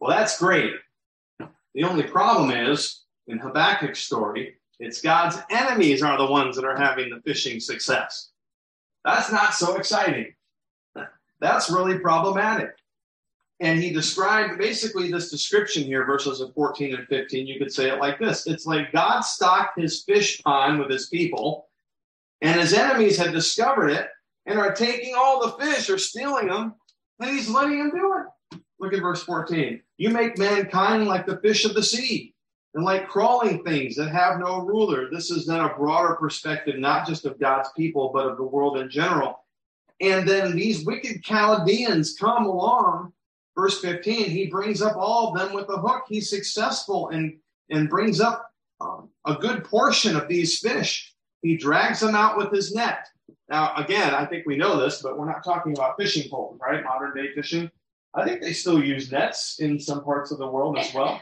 Well, 0.00 0.10
that's 0.10 0.36
great. 0.38 0.72
The 1.74 1.84
only 1.84 2.02
problem 2.02 2.50
is 2.50 3.04
in 3.28 3.38
Habakkuk's 3.38 4.00
story, 4.00 4.56
it's 4.80 5.00
God's 5.00 5.38
enemies 5.48 6.02
are 6.02 6.18
the 6.18 6.26
ones 6.26 6.56
that 6.56 6.64
are 6.64 6.76
having 6.76 7.10
the 7.10 7.20
fishing 7.20 7.60
success. 7.60 8.30
That's 9.04 9.30
not 9.30 9.54
so 9.54 9.76
exciting. 9.76 10.34
That's 11.40 11.70
really 11.70 11.98
problematic. 11.98 12.70
And 13.62 13.80
he 13.80 13.92
described 13.92 14.58
basically 14.58 15.08
this 15.08 15.30
description 15.30 15.84
here, 15.84 16.04
verses 16.04 16.42
14 16.52 16.96
and 16.96 17.06
15. 17.06 17.46
You 17.46 17.60
could 17.60 17.72
say 17.72 17.90
it 17.90 18.00
like 18.00 18.18
this 18.18 18.48
It's 18.48 18.66
like 18.66 18.90
God 18.90 19.20
stocked 19.20 19.78
his 19.78 20.02
fish 20.02 20.42
pond 20.42 20.80
with 20.80 20.90
his 20.90 21.06
people, 21.06 21.68
and 22.40 22.60
his 22.60 22.72
enemies 22.72 23.16
had 23.16 23.32
discovered 23.32 23.90
it 23.90 24.08
and 24.46 24.58
are 24.58 24.74
taking 24.74 25.14
all 25.16 25.40
the 25.40 25.64
fish 25.64 25.88
or 25.88 25.96
stealing 25.96 26.48
them, 26.48 26.74
and 27.20 27.30
he's 27.30 27.48
letting 27.48 27.78
them 27.78 27.90
do 27.90 28.14
it. 28.18 28.60
Look 28.80 28.94
at 28.94 29.00
verse 29.00 29.22
14. 29.22 29.80
You 29.96 30.10
make 30.10 30.38
mankind 30.38 31.06
like 31.06 31.24
the 31.24 31.36
fish 31.36 31.64
of 31.64 31.74
the 31.74 31.84
sea 31.84 32.34
and 32.74 32.84
like 32.84 33.06
crawling 33.06 33.62
things 33.62 33.94
that 33.94 34.10
have 34.10 34.40
no 34.40 34.62
ruler. 34.62 35.08
This 35.08 35.30
is 35.30 35.46
then 35.46 35.60
a 35.60 35.76
broader 35.76 36.16
perspective, 36.16 36.80
not 36.80 37.06
just 37.06 37.26
of 37.26 37.38
God's 37.38 37.68
people, 37.76 38.10
but 38.12 38.26
of 38.26 38.38
the 38.38 38.42
world 38.42 38.78
in 38.78 38.90
general. 38.90 39.44
And 40.00 40.28
then 40.28 40.56
these 40.56 40.84
wicked 40.84 41.22
Chaldeans 41.22 42.16
come 42.18 42.46
along 42.46 43.12
verse 43.54 43.80
15, 43.80 44.30
he 44.30 44.46
brings 44.46 44.82
up 44.82 44.96
all 44.96 45.28
of 45.28 45.38
them 45.38 45.54
with 45.54 45.68
a 45.68 45.78
hook. 45.78 46.04
He's 46.08 46.30
successful 46.30 47.10
and, 47.10 47.38
and 47.70 47.88
brings 47.88 48.20
up 48.20 48.50
um, 48.80 49.08
a 49.26 49.34
good 49.34 49.64
portion 49.64 50.16
of 50.16 50.28
these 50.28 50.58
fish. 50.58 51.12
He 51.42 51.56
drags 51.56 52.00
them 52.00 52.14
out 52.14 52.36
with 52.36 52.52
his 52.52 52.74
net. 52.74 53.06
Now, 53.48 53.74
again, 53.76 54.14
I 54.14 54.24
think 54.26 54.46
we 54.46 54.56
know 54.56 54.80
this, 54.80 55.02
but 55.02 55.18
we're 55.18 55.30
not 55.30 55.44
talking 55.44 55.72
about 55.72 55.96
fishing 55.98 56.30
poles, 56.30 56.58
right? 56.60 56.82
Modern 56.82 57.14
day 57.14 57.34
fishing. 57.34 57.70
I 58.14 58.24
think 58.24 58.40
they 58.40 58.52
still 58.52 58.82
use 58.82 59.10
nets 59.10 59.58
in 59.60 59.78
some 59.78 60.04
parts 60.04 60.30
of 60.30 60.38
the 60.38 60.46
world 60.46 60.78
as 60.78 60.92
well. 60.94 61.20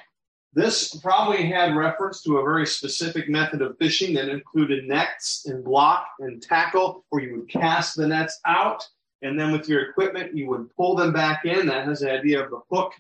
This 0.53 0.95
probably 0.97 1.47
had 1.47 1.77
reference 1.77 2.23
to 2.23 2.39
a 2.39 2.43
very 2.43 2.67
specific 2.67 3.29
method 3.29 3.63
of 3.63 3.79
fishing 3.79 4.15
that 4.15 4.29
included 4.29 4.89
nets 4.89 5.47
and 5.47 5.65
block 5.65 6.07
and 6.19 6.43
tackle, 6.43 7.05
where 7.11 7.23
you 7.23 7.37
would 7.37 7.49
cast 7.49 7.97
the 7.97 8.09
nets 8.09 8.41
out 8.45 8.85
and 9.23 9.39
then 9.39 9.53
with 9.53 9.69
your 9.69 9.83
equipment, 9.83 10.37
you 10.37 10.49
would 10.49 10.75
pull 10.77 10.95
them 10.95 11.13
back 11.13 11.45
in. 11.45 11.67
That 11.67 11.87
has 11.87 12.01
the 12.01 12.13
idea 12.13 12.43
of 12.43 12.51
the 12.51 12.61
hook 12.71 12.93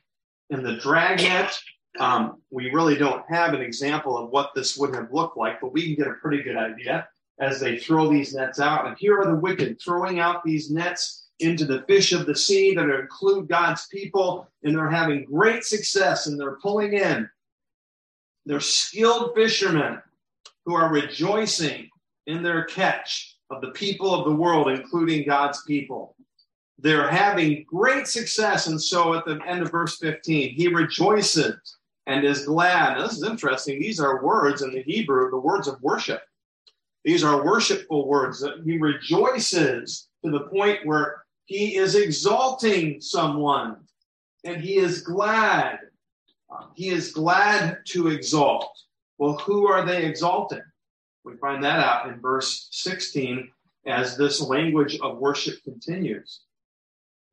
and 0.50 0.64
the 0.64 0.76
drag 0.76 1.18
net. 1.18 1.58
Um, 1.98 2.40
we 2.50 2.70
really 2.70 2.96
don't 2.96 3.24
have 3.28 3.54
an 3.54 3.62
example 3.62 4.16
of 4.16 4.30
what 4.30 4.52
this 4.54 4.76
would 4.76 4.94
have 4.94 5.12
looked 5.12 5.36
like, 5.36 5.60
but 5.60 5.72
we 5.72 5.86
can 5.86 5.94
get 6.04 6.12
a 6.12 6.18
pretty 6.20 6.42
good 6.42 6.56
idea 6.56 7.08
as 7.40 7.58
they 7.58 7.78
throw 7.78 8.08
these 8.08 8.34
nets 8.34 8.60
out. 8.60 8.86
And 8.86 8.96
here 8.98 9.18
are 9.18 9.26
the 9.26 9.34
wicked 9.34 9.80
throwing 9.80 10.20
out 10.20 10.44
these 10.44 10.70
nets 10.70 11.28
into 11.40 11.64
the 11.64 11.82
fish 11.88 12.12
of 12.12 12.26
the 12.26 12.36
sea 12.36 12.74
that 12.74 12.88
include 12.90 13.48
God's 13.48 13.86
people, 13.86 14.46
and 14.62 14.76
they're 14.76 14.90
having 14.90 15.24
great 15.24 15.64
success 15.64 16.26
and 16.26 16.38
they're 16.38 16.58
pulling 16.62 16.92
in. 16.92 17.28
They're 18.44 18.60
skilled 18.60 19.34
fishermen 19.34 20.02
who 20.66 20.74
are 20.74 20.92
rejoicing 20.92 21.88
in 22.26 22.42
their 22.42 22.64
catch 22.64 23.29
of 23.50 23.60
the 23.60 23.70
people 23.70 24.14
of 24.14 24.24
the 24.24 24.34
world, 24.34 24.68
including 24.68 25.26
God's 25.26 25.62
people. 25.64 26.14
They're 26.78 27.10
having 27.10 27.64
great 27.64 28.06
success. 28.06 28.66
And 28.66 28.80
so 28.80 29.14
at 29.14 29.24
the 29.24 29.38
end 29.46 29.62
of 29.62 29.70
verse 29.70 29.98
15, 29.98 30.54
he 30.54 30.68
rejoices 30.68 31.56
and 32.06 32.24
is 32.24 32.46
glad. 32.46 32.96
Now, 32.96 33.06
this 33.06 33.18
is 33.18 33.24
interesting. 33.24 33.80
These 33.80 34.00
are 34.00 34.24
words 34.24 34.62
in 34.62 34.72
the 34.72 34.82
Hebrew, 34.82 35.30
the 35.30 35.38
words 35.38 35.68
of 35.68 35.82
worship. 35.82 36.22
These 37.04 37.24
are 37.24 37.44
worshipful 37.44 38.06
words 38.06 38.40
that 38.40 38.62
he 38.64 38.78
rejoices 38.78 40.08
to 40.24 40.30
the 40.30 40.40
point 40.40 40.84
where 40.84 41.22
he 41.46 41.76
is 41.76 41.96
exalting 41.96 43.00
someone 43.00 43.76
and 44.44 44.60
he 44.60 44.76
is 44.76 45.02
glad. 45.02 45.78
He 46.74 46.88
is 46.88 47.12
glad 47.12 47.78
to 47.88 48.08
exalt. 48.08 48.70
Well, 49.18 49.36
who 49.38 49.66
are 49.68 49.84
they 49.84 50.04
exalting? 50.04 50.62
We 51.24 51.36
find 51.36 51.62
that 51.64 51.78
out 51.78 52.08
in 52.08 52.20
verse 52.20 52.68
16 52.70 53.50
as 53.86 54.16
this 54.16 54.40
language 54.40 54.98
of 55.00 55.18
worship 55.18 55.62
continues. 55.64 56.40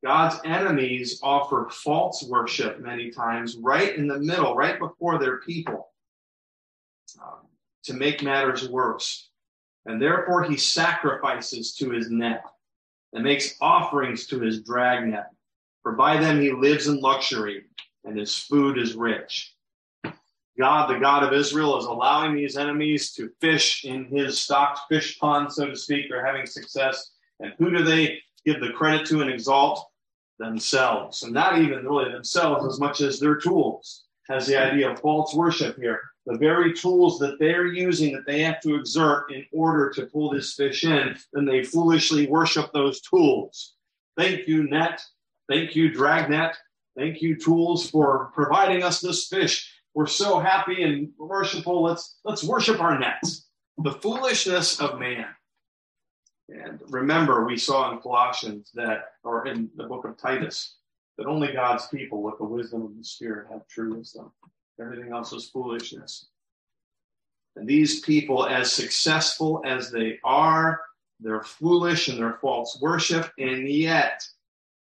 God's 0.04 0.40
enemies 0.44 1.18
offer 1.22 1.68
false 1.70 2.22
worship 2.22 2.80
many 2.80 3.10
times 3.10 3.56
right 3.56 3.96
in 3.96 4.06
the 4.06 4.20
middle, 4.20 4.54
right 4.54 4.78
before 4.78 5.18
their 5.18 5.38
people, 5.38 5.88
um, 7.20 7.46
to 7.84 7.94
make 7.94 8.22
matters 8.22 8.68
worse. 8.68 9.30
And 9.86 10.00
therefore, 10.00 10.44
he 10.44 10.56
sacrifices 10.56 11.74
to 11.76 11.90
his 11.90 12.10
net 12.10 12.44
and 13.12 13.24
makes 13.24 13.56
offerings 13.60 14.26
to 14.28 14.38
his 14.38 14.62
dragnet. 14.62 15.24
For 15.82 15.92
by 15.92 16.18
them 16.18 16.40
he 16.40 16.52
lives 16.52 16.86
in 16.86 17.00
luxury, 17.00 17.64
and 18.04 18.16
his 18.16 18.36
food 18.36 18.78
is 18.78 18.94
rich. 18.94 19.54
God, 20.58 20.90
the 20.90 20.98
God 20.98 21.22
of 21.22 21.32
Israel, 21.32 21.78
is 21.78 21.84
allowing 21.84 22.34
these 22.34 22.56
enemies 22.56 23.12
to 23.12 23.30
fish 23.40 23.84
in 23.84 24.06
his 24.06 24.40
stocked 24.40 24.80
fish 24.88 25.18
pond, 25.18 25.52
so 25.52 25.68
to 25.68 25.76
speak. 25.76 26.06
They're 26.08 26.26
having 26.26 26.46
success. 26.46 27.12
And 27.40 27.52
who 27.58 27.70
do 27.70 27.84
they 27.84 28.18
give 28.44 28.60
the 28.60 28.72
credit 28.72 29.06
to 29.06 29.20
and 29.20 29.30
exalt? 29.30 29.88
Themselves. 30.40 31.24
And 31.24 31.32
not 31.32 31.58
even 31.58 31.84
really 31.84 32.12
themselves 32.12 32.64
as 32.66 32.78
much 32.78 33.00
as 33.00 33.18
their 33.18 33.36
tools, 33.36 34.04
has 34.28 34.46
the 34.46 34.56
idea 34.56 34.90
of 34.90 35.00
false 35.00 35.34
worship 35.34 35.76
here. 35.76 36.00
The 36.26 36.38
very 36.38 36.74
tools 36.74 37.18
that 37.18 37.38
they're 37.40 37.66
using 37.66 38.12
that 38.12 38.26
they 38.26 38.42
have 38.42 38.60
to 38.60 38.76
exert 38.76 39.32
in 39.32 39.44
order 39.52 39.90
to 39.90 40.06
pull 40.06 40.30
this 40.30 40.54
fish 40.54 40.84
in, 40.84 41.16
then 41.32 41.44
they 41.44 41.64
foolishly 41.64 42.26
worship 42.28 42.70
those 42.72 43.00
tools. 43.00 43.74
Thank 44.16 44.46
you, 44.46 44.68
net. 44.68 45.00
Thank 45.48 45.74
you, 45.74 45.90
dragnet. 45.90 46.56
Thank 46.96 47.22
you, 47.22 47.36
tools, 47.36 47.90
for 47.90 48.30
providing 48.34 48.82
us 48.82 49.00
this 49.00 49.26
fish 49.26 49.72
we're 49.98 50.06
so 50.06 50.38
happy 50.38 50.84
and 50.84 51.08
worshipful. 51.18 51.82
Let's 51.82 52.20
let's 52.22 52.44
worship 52.44 52.80
our 52.80 52.96
nets. 53.00 53.48
The 53.78 53.90
foolishness 53.90 54.80
of 54.80 55.00
man. 55.00 55.26
And 56.48 56.80
remember, 56.90 57.44
we 57.44 57.56
saw 57.56 57.90
in 57.90 57.98
Colossians 57.98 58.70
that, 58.74 59.06
or 59.24 59.48
in 59.48 59.68
the 59.74 59.88
book 59.88 60.04
of 60.04 60.16
Titus, 60.16 60.76
that 61.16 61.26
only 61.26 61.52
God's 61.52 61.88
people 61.88 62.22
with 62.22 62.38
the 62.38 62.44
wisdom 62.44 62.82
of 62.82 62.96
the 62.96 63.02
Spirit 63.02 63.48
have 63.50 63.66
true 63.66 63.96
wisdom. 63.96 64.30
Everything 64.80 65.10
else 65.12 65.32
is 65.32 65.50
foolishness. 65.50 66.28
And 67.56 67.66
these 67.66 67.98
people, 67.98 68.46
as 68.46 68.70
successful 68.70 69.62
as 69.66 69.90
they 69.90 70.20
are, 70.22 70.80
they're 71.18 71.42
foolish 71.42 72.08
in 72.08 72.18
their 72.18 72.38
false 72.40 72.78
worship, 72.80 73.32
and 73.36 73.68
yet 73.68 74.22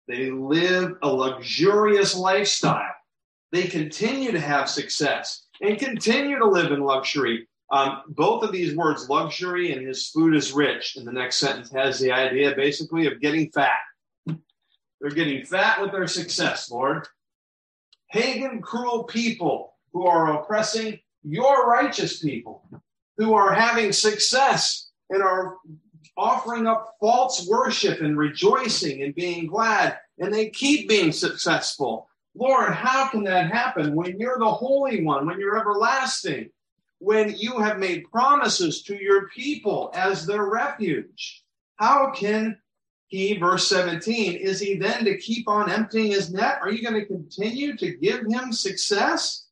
they 0.08 0.32
live 0.32 0.96
a 1.02 1.08
luxurious 1.08 2.16
lifestyle 2.16 2.96
They 3.54 3.68
continue 3.68 4.32
to 4.32 4.40
have 4.40 4.68
success 4.68 5.46
and 5.60 5.78
continue 5.78 6.40
to 6.40 6.44
live 6.44 6.72
in 6.72 6.80
luxury. 6.80 7.46
Um, 7.70 8.02
both 8.08 8.42
of 8.42 8.50
these 8.50 8.74
words, 8.74 9.08
luxury 9.08 9.70
and 9.70 9.86
his 9.86 10.08
food 10.08 10.34
is 10.34 10.52
rich, 10.52 10.96
in 10.96 11.04
the 11.04 11.12
next 11.12 11.36
sentence 11.36 11.70
has 11.70 12.00
the 12.00 12.10
idea 12.10 12.56
basically 12.56 13.06
of 13.06 13.20
getting 13.20 13.52
fat. 13.52 13.78
They're 14.26 15.12
getting 15.14 15.44
fat 15.44 15.80
with 15.80 15.92
their 15.92 16.08
success, 16.08 16.68
Lord. 16.68 17.06
Pagan, 18.10 18.60
cruel 18.60 19.04
people 19.04 19.76
who 19.92 20.04
are 20.04 20.34
oppressing 20.34 20.98
your 21.22 21.68
righteous 21.68 22.18
people, 22.18 22.68
who 23.18 23.34
are 23.34 23.54
having 23.54 23.92
success 23.92 24.90
and 25.10 25.22
are 25.22 25.58
offering 26.16 26.66
up 26.66 26.96
false 26.98 27.46
worship 27.46 28.00
and 28.00 28.18
rejoicing 28.18 29.04
and 29.04 29.14
being 29.14 29.46
glad, 29.46 29.96
and 30.18 30.34
they 30.34 30.50
keep 30.50 30.88
being 30.88 31.12
successful. 31.12 32.08
Lord, 32.34 32.72
how 32.72 33.08
can 33.08 33.24
that 33.24 33.50
happen 33.50 33.94
when 33.94 34.18
you're 34.18 34.38
the 34.38 34.52
Holy 34.52 35.04
One, 35.04 35.26
when 35.26 35.38
you're 35.38 35.58
everlasting, 35.58 36.50
when 36.98 37.34
you 37.36 37.58
have 37.60 37.78
made 37.78 38.10
promises 38.10 38.82
to 38.84 39.00
your 39.00 39.28
people 39.28 39.90
as 39.94 40.26
their 40.26 40.44
refuge? 40.44 41.44
How 41.76 42.10
can 42.10 42.58
he, 43.06 43.36
verse 43.38 43.68
17, 43.68 44.34
is 44.34 44.58
he 44.58 44.76
then 44.76 45.04
to 45.04 45.16
keep 45.18 45.48
on 45.48 45.70
emptying 45.70 46.10
his 46.10 46.32
net? 46.32 46.58
Are 46.60 46.72
you 46.72 46.82
going 46.82 47.00
to 47.00 47.06
continue 47.06 47.76
to 47.76 47.96
give 47.96 48.26
him 48.26 48.52
success? 48.52 49.46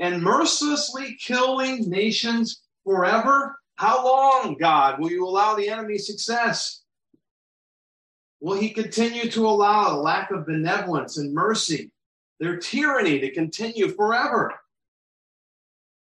And 0.00 0.22
mercilessly 0.22 1.16
killing 1.20 1.88
nations 1.88 2.62
forever? 2.84 3.60
How 3.76 4.04
long, 4.04 4.56
God, 4.58 4.98
will 4.98 5.10
you 5.10 5.26
allow 5.26 5.54
the 5.54 5.68
enemy 5.68 5.98
success? 5.98 6.79
Will 8.40 8.58
he 8.58 8.70
continue 8.70 9.30
to 9.30 9.46
allow 9.46 9.94
a 9.94 10.00
lack 10.00 10.30
of 10.30 10.46
benevolence 10.46 11.18
and 11.18 11.34
mercy, 11.34 11.90
their 12.38 12.56
tyranny 12.56 13.20
to 13.20 13.30
continue 13.30 13.88
forever? 13.88 14.54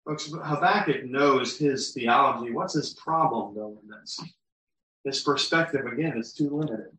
Folks, 0.04 0.30
Habakkuk 0.32 1.04
knows 1.04 1.58
his 1.58 1.92
theology. 1.92 2.52
What's 2.52 2.74
his 2.74 2.94
problem, 2.94 3.54
though, 3.54 3.78
in 3.82 3.88
this? 3.88 4.20
His 5.04 5.20
perspective, 5.20 5.84
again, 5.86 6.16
is 6.16 6.32
too 6.32 6.48
limited. 6.48 6.96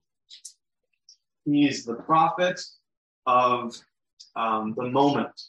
He's 1.46 1.86
the 1.86 1.96
prophet 1.96 2.62
of 3.26 3.76
um, 4.36 4.74
the 4.76 4.90
moment, 4.90 5.42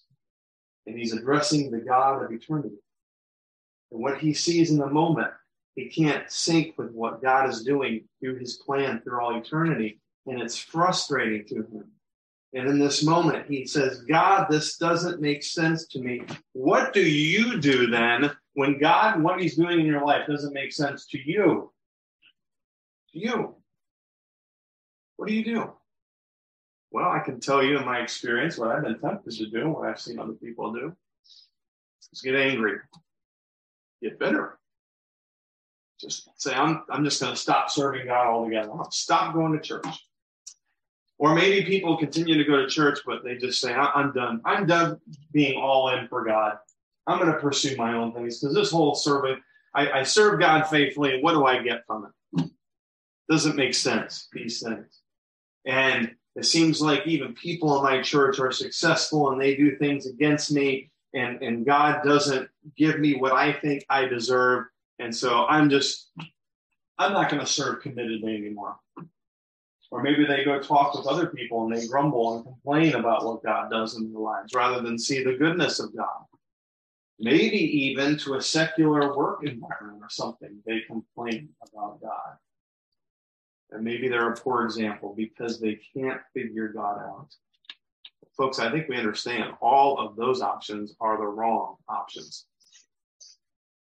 and 0.86 0.96
he's 0.96 1.12
addressing 1.12 1.70
the 1.70 1.78
God 1.78 2.24
of 2.24 2.32
eternity. 2.32 2.76
And 3.90 4.00
what 4.00 4.18
he 4.18 4.32
sees 4.32 4.70
in 4.70 4.78
the 4.78 4.86
moment, 4.86 5.32
he 5.80 5.88
can't 5.88 6.30
sync 6.30 6.76
with 6.76 6.92
what 6.92 7.22
God 7.22 7.48
is 7.48 7.62
doing 7.62 8.04
through 8.20 8.38
his 8.38 8.56
plan 8.58 9.00
through 9.00 9.20
all 9.20 9.36
eternity. 9.36 10.00
And 10.26 10.40
it's 10.40 10.58
frustrating 10.58 11.46
to 11.46 11.56
him. 11.56 11.84
And 12.52 12.68
in 12.68 12.78
this 12.78 13.02
moment, 13.02 13.46
he 13.48 13.66
says, 13.66 14.02
God, 14.02 14.48
this 14.50 14.76
doesn't 14.76 15.20
make 15.20 15.42
sense 15.42 15.86
to 15.88 16.00
me. 16.00 16.22
What 16.52 16.92
do 16.92 17.00
you 17.00 17.60
do 17.60 17.86
then 17.86 18.30
when 18.54 18.78
God, 18.78 19.22
what 19.22 19.40
he's 19.40 19.56
doing 19.56 19.80
in 19.80 19.86
your 19.86 20.04
life 20.04 20.26
doesn't 20.26 20.52
make 20.52 20.72
sense 20.72 21.06
to 21.06 21.18
you? 21.18 21.72
To 23.12 23.18
you. 23.18 23.54
What 25.16 25.28
do 25.28 25.34
you 25.34 25.44
do? 25.44 25.72
Well, 26.90 27.08
I 27.08 27.20
can 27.20 27.40
tell 27.40 27.62
you 27.62 27.78
in 27.78 27.84
my 27.84 28.00
experience 28.00 28.58
what 28.58 28.70
I've 28.70 28.82
been 28.82 28.98
tempted 28.98 29.32
to 29.32 29.48
do, 29.48 29.70
what 29.70 29.88
I've 29.88 30.00
seen 30.00 30.18
other 30.18 30.32
people 30.32 30.72
do. 30.72 30.94
Is 32.12 32.20
get 32.22 32.34
angry 32.34 32.80
get 34.02 34.18
bitter. 34.18 34.59
Just 36.00 36.28
say, 36.36 36.54
I'm, 36.54 36.82
I'm 36.90 37.04
just 37.04 37.20
going 37.20 37.32
to 37.32 37.38
stop 37.38 37.70
serving 37.70 38.06
God 38.06 38.26
altogether. 38.26 38.70
I'll 38.72 38.90
stop 38.90 39.34
going 39.34 39.52
to 39.52 39.60
church. 39.60 39.86
Or 41.18 41.34
maybe 41.34 41.66
people 41.66 41.98
continue 41.98 42.38
to 42.38 42.44
go 42.44 42.56
to 42.56 42.66
church, 42.66 43.00
but 43.04 43.22
they 43.22 43.36
just 43.36 43.60
say, 43.60 43.74
I'm 43.74 44.12
done. 44.12 44.40
I'm 44.44 44.66
done 44.66 44.98
being 45.32 45.60
all 45.60 45.90
in 45.94 46.08
for 46.08 46.24
God. 46.24 46.56
I'm 47.06 47.18
going 47.18 47.32
to 47.32 47.38
pursue 47.38 47.76
my 47.76 47.94
own 47.94 48.12
things 48.12 48.40
because 48.40 48.54
this 48.54 48.70
whole 48.70 48.94
serving, 48.94 49.36
I, 49.74 49.90
I 49.90 50.02
serve 50.02 50.40
God 50.40 50.66
faithfully, 50.68 51.14
and 51.14 51.22
what 51.22 51.32
do 51.32 51.44
I 51.44 51.62
get 51.62 51.84
from 51.86 52.10
it? 52.36 52.50
Doesn't 53.28 53.56
make 53.56 53.74
sense, 53.74 54.28
these 54.32 54.62
things. 54.62 55.00
And 55.66 56.14
it 56.36 56.46
seems 56.46 56.80
like 56.80 57.06
even 57.06 57.34
people 57.34 57.76
in 57.76 57.82
my 57.82 58.00
church 58.00 58.38
are 58.40 58.52
successful 58.52 59.30
and 59.30 59.40
they 59.40 59.56
do 59.56 59.76
things 59.76 60.06
against 60.06 60.50
me 60.50 60.90
and 61.14 61.42
and 61.42 61.66
God 61.66 62.02
doesn't 62.04 62.48
give 62.76 62.98
me 62.98 63.16
what 63.16 63.32
I 63.32 63.52
think 63.52 63.84
I 63.88 64.04
deserve, 64.04 64.66
and 65.00 65.14
so 65.14 65.46
I'm 65.46 65.70
just 65.70 66.10
I'm 66.98 67.12
not 67.12 67.30
going 67.30 67.40
to 67.40 67.46
serve 67.46 67.82
committedly 67.82 68.36
anymore. 68.36 68.76
Or 69.90 70.02
maybe 70.02 70.24
they 70.24 70.44
go 70.44 70.60
talk 70.60 70.94
with 70.94 71.06
other 71.06 71.26
people 71.26 71.64
and 71.64 71.74
they 71.76 71.88
grumble 71.88 72.36
and 72.36 72.44
complain 72.44 72.94
about 72.94 73.24
what 73.24 73.42
God 73.42 73.70
does 73.70 73.96
in 73.96 74.12
their 74.12 74.20
lives 74.20 74.54
rather 74.54 74.80
than 74.80 74.98
see 74.98 75.24
the 75.24 75.34
goodness 75.34 75.80
of 75.80 75.96
God. 75.96 76.24
Maybe 77.18 77.56
even 77.56 78.16
to 78.18 78.34
a 78.34 78.42
secular 78.42 79.16
work 79.16 79.42
environment 79.42 80.02
or 80.02 80.10
something, 80.10 80.58
they 80.64 80.80
complain 80.86 81.48
about 81.60 82.00
God. 82.00 82.36
And 83.72 83.82
maybe 83.82 84.08
they're 84.08 84.32
a 84.32 84.36
poor 84.36 84.64
example 84.64 85.14
because 85.16 85.60
they 85.60 85.80
can't 85.94 86.20
figure 86.34 86.68
God 86.68 86.98
out 86.98 87.28
folks, 88.40 88.58
I 88.58 88.70
think 88.70 88.88
we 88.88 88.96
understand 88.96 89.52
all 89.60 89.98
of 89.98 90.16
those 90.16 90.40
options 90.40 90.94
are 90.98 91.18
the 91.18 91.26
wrong 91.26 91.76
options. 91.90 92.46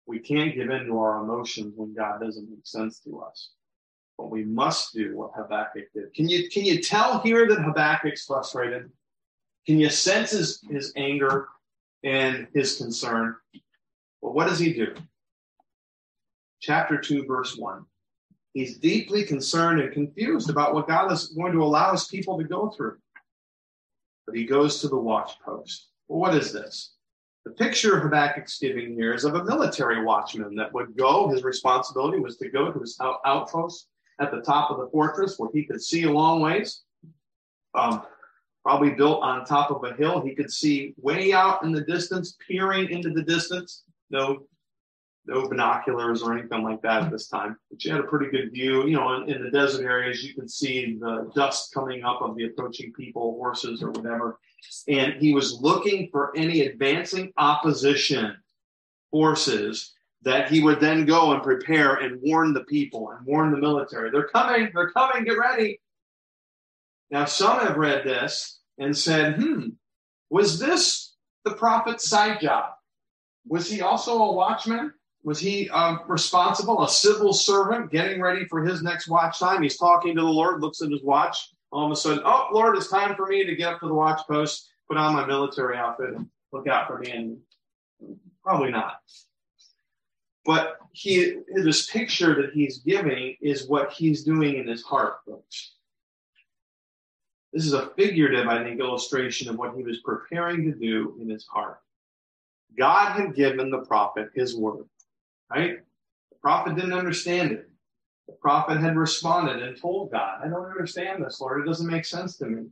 We 0.06 0.18
can't 0.18 0.54
give 0.54 0.70
in 0.70 0.86
to 0.86 0.98
our 0.98 1.22
emotions 1.22 1.74
when 1.76 1.94
God 1.94 2.20
doesn't 2.20 2.48
make 2.48 2.64
sense 2.66 3.00
to 3.00 3.20
us. 3.20 3.50
But 4.16 4.30
we 4.30 4.44
must 4.44 4.94
do 4.94 5.16
what 5.16 5.32
Habakkuk 5.34 5.92
did. 5.94 6.14
Can 6.14 6.28
you 6.28 6.48
can 6.48 6.64
you 6.64 6.80
tell 6.80 7.20
here 7.20 7.46
that 7.48 7.60
Habakkuk's 7.60 8.24
frustrated? 8.24 8.90
Can 9.66 9.78
you 9.78 9.90
sense 9.90 10.30
his, 10.30 10.62
his 10.70 10.92
anger 10.96 11.48
and 12.04 12.46
his 12.54 12.76
concern? 12.76 13.34
Well, 14.20 14.32
what 14.32 14.46
does 14.46 14.60
he 14.60 14.72
do? 14.72 14.94
Chapter 16.60 16.98
2, 16.98 17.26
verse 17.26 17.56
1. 17.56 17.84
He's 18.54 18.78
deeply 18.78 19.24
concerned 19.24 19.80
and 19.80 19.92
confused 19.92 20.48
about 20.48 20.72
what 20.72 20.86
God 20.86 21.10
is 21.12 21.28
going 21.28 21.52
to 21.52 21.62
allow 21.62 21.92
his 21.92 22.06
people 22.06 22.38
to 22.38 22.44
go 22.44 22.70
through 22.70 22.96
but 24.26 24.34
he 24.34 24.44
goes 24.44 24.80
to 24.80 24.88
the 24.88 24.96
watchpost. 24.96 25.84
Well, 26.08 26.20
what 26.20 26.34
is 26.34 26.52
this? 26.52 26.95
The 27.46 27.52
picture 27.52 27.96
of 27.96 28.02
Habakkuk's 28.02 28.58
giving 28.58 28.94
here 28.94 29.14
is 29.14 29.24
of 29.24 29.36
a 29.36 29.44
military 29.44 30.02
watchman 30.02 30.56
that 30.56 30.72
would 30.72 30.96
go, 30.96 31.28
his 31.28 31.44
responsibility 31.44 32.18
was 32.18 32.36
to 32.38 32.48
go 32.50 32.72
to 32.72 32.80
his 32.80 32.98
outpost 33.24 33.86
at 34.20 34.32
the 34.32 34.40
top 34.40 34.72
of 34.72 34.78
the 34.78 34.88
fortress 34.88 35.38
where 35.38 35.48
he 35.54 35.62
could 35.62 35.80
see 35.80 36.02
a 36.02 36.10
long 36.10 36.40
ways. 36.40 36.82
Um, 37.72 38.02
probably 38.64 38.90
built 38.90 39.22
on 39.22 39.44
top 39.44 39.70
of 39.70 39.84
a 39.84 39.94
hill. 39.94 40.20
He 40.20 40.34
could 40.34 40.50
see 40.50 40.92
way 41.00 41.32
out 41.32 41.62
in 41.62 41.70
the 41.70 41.82
distance, 41.82 42.36
peering 42.48 42.90
into 42.90 43.10
the 43.10 43.22
distance. 43.22 43.84
No 44.10 44.48
no 45.28 45.48
binoculars 45.48 46.22
or 46.22 46.36
anything 46.36 46.62
like 46.62 46.82
that 46.82 47.04
at 47.04 47.10
this 47.12 47.28
time. 47.28 47.56
But 47.70 47.84
you 47.84 47.92
had 47.92 48.00
a 48.00 48.04
pretty 48.04 48.30
good 48.30 48.52
view. 48.52 48.86
You 48.86 48.96
know, 48.96 49.22
in, 49.22 49.30
in, 49.30 49.42
the 49.42 49.50
desert 49.50 49.84
areas, 49.84 50.22
you 50.22 50.34
could 50.34 50.50
see 50.50 50.96
the 51.00 51.30
dust 51.34 51.74
coming 51.74 52.04
up 52.04 52.22
of 52.22 52.36
the 52.36 52.44
approaching 52.44 52.92
people, 52.92 53.32
horses, 53.32 53.82
or 53.82 53.90
whatever. 53.90 54.38
And 54.88 55.14
he 55.14 55.34
was 55.34 55.60
looking 55.60 56.08
for 56.10 56.36
any 56.36 56.62
advancing 56.62 57.32
opposition 57.36 58.36
forces 59.10 59.92
that 60.22 60.50
he 60.50 60.62
would 60.62 60.80
then 60.80 61.04
go 61.04 61.32
and 61.32 61.42
prepare 61.42 61.94
and 61.94 62.20
warn 62.22 62.52
the 62.52 62.64
people 62.64 63.10
and 63.10 63.24
warn 63.26 63.50
the 63.52 63.58
military. 63.58 64.10
They're 64.10 64.28
coming, 64.28 64.70
they're 64.74 64.90
coming, 64.90 65.24
get 65.24 65.38
ready. 65.38 65.80
Now, 67.10 67.24
some 67.24 67.60
have 67.60 67.76
read 67.76 68.04
this 68.04 68.58
and 68.78 68.96
said, 68.96 69.36
hmm, 69.36 69.68
was 70.30 70.58
this 70.58 71.14
the 71.44 71.52
prophet's 71.52 72.08
side 72.08 72.40
job? 72.40 72.72
Was 73.46 73.70
he 73.70 73.80
also 73.80 74.20
a 74.20 74.32
watchman? 74.32 74.92
Was 75.22 75.38
he 75.38 75.70
um, 75.70 76.00
responsible, 76.06 76.82
a 76.82 76.88
civil 76.88 77.32
servant, 77.32 77.90
getting 77.90 78.20
ready 78.20 78.44
for 78.46 78.64
his 78.64 78.82
next 78.82 79.08
watch 79.08 79.38
time? 79.38 79.62
He's 79.62 79.76
talking 79.76 80.14
to 80.16 80.22
the 80.22 80.28
Lord, 80.28 80.60
looks 80.60 80.82
at 80.82 80.90
his 80.90 81.02
watch. 81.02 81.52
All 81.72 81.86
of 81.86 81.92
a 81.92 81.96
sudden, 81.96 82.22
oh, 82.24 82.48
Lord, 82.52 82.76
it's 82.76 82.90
time 82.90 83.16
for 83.16 83.26
me 83.26 83.44
to 83.44 83.56
get 83.56 83.74
up 83.74 83.80
to 83.80 83.88
the 83.88 83.94
watch 83.94 84.20
post, 84.28 84.70
put 84.88 84.96
on 84.96 85.14
my 85.14 85.26
military 85.26 85.76
outfit, 85.76 86.14
and 86.14 86.28
look 86.52 86.68
out 86.68 86.86
for 86.86 86.98
me. 86.98 87.10
And 87.10 87.38
probably 88.42 88.70
not. 88.70 89.00
But 90.44 90.78
he, 90.92 91.40
this 91.52 91.90
picture 91.90 92.40
that 92.40 92.52
he's 92.52 92.78
giving 92.78 93.36
is 93.40 93.68
what 93.68 93.92
he's 93.92 94.22
doing 94.22 94.56
in 94.56 94.68
his 94.68 94.82
heart, 94.82 95.16
folks. 95.26 95.72
This 97.52 97.66
is 97.66 97.72
a 97.72 97.90
figurative, 97.96 98.46
I 98.46 98.62
think, 98.62 98.80
illustration 98.80 99.48
of 99.48 99.56
what 99.56 99.74
he 99.74 99.82
was 99.82 99.98
preparing 100.00 100.64
to 100.64 100.78
do 100.78 101.16
in 101.20 101.28
his 101.28 101.46
heart. 101.46 101.80
God 102.78 103.12
had 103.12 103.34
given 103.34 103.70
the 103.70 103.78
prophet 103.78 104.30
his 104.34 104.56
word 104.56 104.84
right? 105.50 105.78
The 106.30 106.36
prophet 106.40 106.74
didn't 106.74 106.92
understand 106.92 107.52
it. 107.52 107.70
The 108.28 108.34
prophet 108.34 108.78
had 108.78 108.96
responded 108.96 109.62
and 109.62 109.80
told 109.80 110.10
God, 110.10 110.40
I 110.44 110.48
don't 110.48 110.66
understand 110.66 111.24
this, 111.24 111.40
Lord. 111.40 111.60
It 111.60 111.66
doesn't 111.66 111.90
make 111.90 112.04
sense 112.04 112.36
to 112.38 112.46
me. 112.46 112.66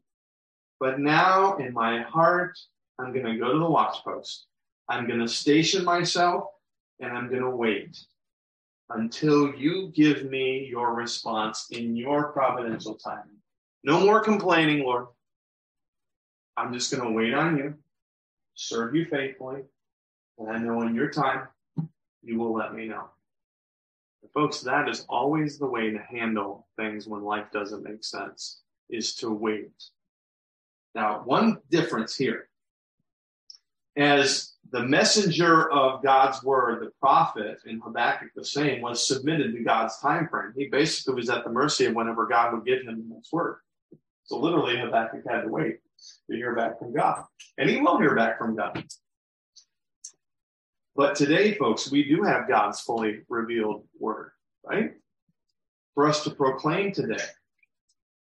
But 0.80 0.98
now 0.98 1.56
in 1.56 1.72
my 1.72 2.02
heart, 2.02 2.58
I'm 2.98 3.12
going 3.12 3.26
to 3.26 3.38
go 3.38 3.52
to 3.52 3.58
the 3.58 3.70
watch 3.70 4.02
post. 4.04 4.46
I'm 4.88 5.06
going 5.06 5.20
to 5.20 5.28
station 5.28 5.84
myself 5.84 6.44
and 7.00 7.12
I'm 7.12 7.28
going 7.28 7.42
to 7.42 7.50
wait 7.50 7.98
until 8.90 9.54
you 9.54 9.90
give 9.94 10.24
me 10.24 10.66
your 10.70 10.94
response 10.94 11.68
in 11.70 11.96
your 11.96 12.32
providential 12.32 12.94
timing. 12.94 13.38
No 13.82 14.00
more 14.00 14.20
complaining, 14.20 14.82
Lord. 14.84 15.06
I'm 16.56 16.72
just 16.72 16.92
going 16.92 17.02
to 17.02 17.14
wait 17.14 17.34
on 17.34 17.56
you, 17.56 17.74
serve 18.54 18.94
you 18.94 19.06
faithfully, 19.06 19.62
and 20.38 20.50
I 20.50 20.58
know 20.58 20.82
in 20.82 20.94
your 20.94 21.10
time, 21.10 21.48
you 22.22 22.38
will 22.38 22.54
let 22.54 22.74
me 22.74 22.86
know. 22.86 23.08
Folks, 24.32 24.60
that 24.60 24.88
is 24.88 25.04
always 25.08 25.58
the 25.58 25.66
way 25.66 25.90
to 25.90 25.98
handle 25.98 26.66
things 26.76 27.06
when 27.06 27.22
life 27.22 27.46
doesn't 27.52 27.84
make 27.84 28.04
sense, 28.04 28.60
is 28.88 29.14
to 29.16 29.30
wait. 29.30 29.70
Now, 30.94 31.22
one 31.24 31.58
difference 31.70 32.16
here. 32.16 32.48
As 33.96 34.54
the 34.72 34.82
messenger 34.82 35.70
of 35.70 36.02
God's 36.02 36.42
word, 36.42 36.82
the 36.82 36.90
prophet 36.98 37.58
in 37.66 37.80
Habakkuk 37.80 38.30
the 38.34 38.44
same, 38.44 38.80
was 38.80 39.06
submitted 39.06 39.54
to 39.54 39.62
God's 39.62 39.98
time 39.98 40.28
frame. 40.28 40.52
He 40.56 40.66
basically 40.66 41.14
was 41.14 41.30
at 41.30 41.44
the 41.44 41.50
mercy 41.50 41.84
of 41.84 41.94
whenever 41.94 42.26
God 42.26 42.54
would 42.54 42.64
give 42.64 42.80
him 42.80 43.06
the 43.08 43.14
next 43.14 43.32
word. 43.32 43.58
So 44.24 44.38
literally, 44.38 44.78
Habakkuk 44.78 45.22
had 45.28 45.42
to 45.42 45.48
wait 45.48 45.78
to 46.30 46.37
hear 46.37 46.56
back 46.56 46.78
from 46.78 46.92
God. 46.92 47.24
And 47.58 47.70
he 47.70 47.80
will 47.80 47.98
hear 47.98 48.16
back 48.16 48.38
from 48.38 48.56
God. 48.56 48.84
But 50.96 51.16
today, 51.16 51.54
folks, 51.54 51.90
we 51.90 52.04
do 52.04 52.22
have 52.22 52.48
God's 52.48 52.80
fully 52.80 53.20
revealed 53.28 53.85
word, 53.98 54.30
right? 54.64 54.92
For 55.94 56.07
us 56.07 56.22
to 56.24 56.30
proclaim 56.30 56.92
today. 56.92 57.24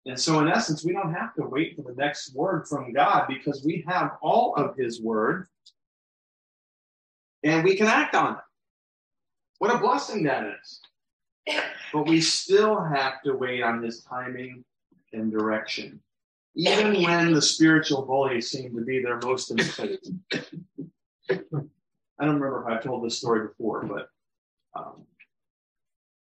And 0.06 0.18
so, 0.18 0.40
in 0.40 0.48
essence, 0.48 0.84
we 0.84 0.92
don't 0.92 1.12
have 1.12 1.34
to 1.34 1.42
wait 1.42 1.76
for 1.76 1.82
the 1.82 1.94
next 1.94 2.34
word 2.34 2.66
from 2.66 2.92
God 2.92 3.26
because 3.28 3.62
we 3.64 3.84
have 3.86 4.12
all 4.20 4.54
of 4.56 4.76
his 4.76 5.00
word 5.00 5.46
and 7.44 7.62
we 7.62 7.76
can 7.76 7.86
act 7.86 8.14
on 8.14 8.34
it. 8.34 8.40
What 9.58 9.74
a 9.74 9.78
blessing 9.78 10.24
that 10.24 10.44
is. 10.44 10.80
But 11.92 12.08
we 12.08 12.20
still 12.20 12.82
have 12.82 13.22
to 13.22 13.34
wait 13.34 13.62
on 13.62 13.82
his 13.82 14.02
timing 14.02 14.64
and 15.12 15.30
direction, 15.30 16.00
even 16.56 17.02
when 17.02 17.32
the 17.32 17.42
spiritual 17.42 18.02
bullies 18.02 18.50
seem 18.50 18.74
to 18.74 18.82
be 18.82 19.02
their 19.02 19.18
most 19.18 19.50
important. 19.50 20.00
I 22.18 22.24
don't 22.24 22.40
remember 22.40 22.62
if 22.62 22.68
I've 22.68 22.84
told 22.84 23.04
this 23.04 23.18
story 23.18 23.48
before, 23.48 23.84
but 23.84 24.08
um, 24.74 25.06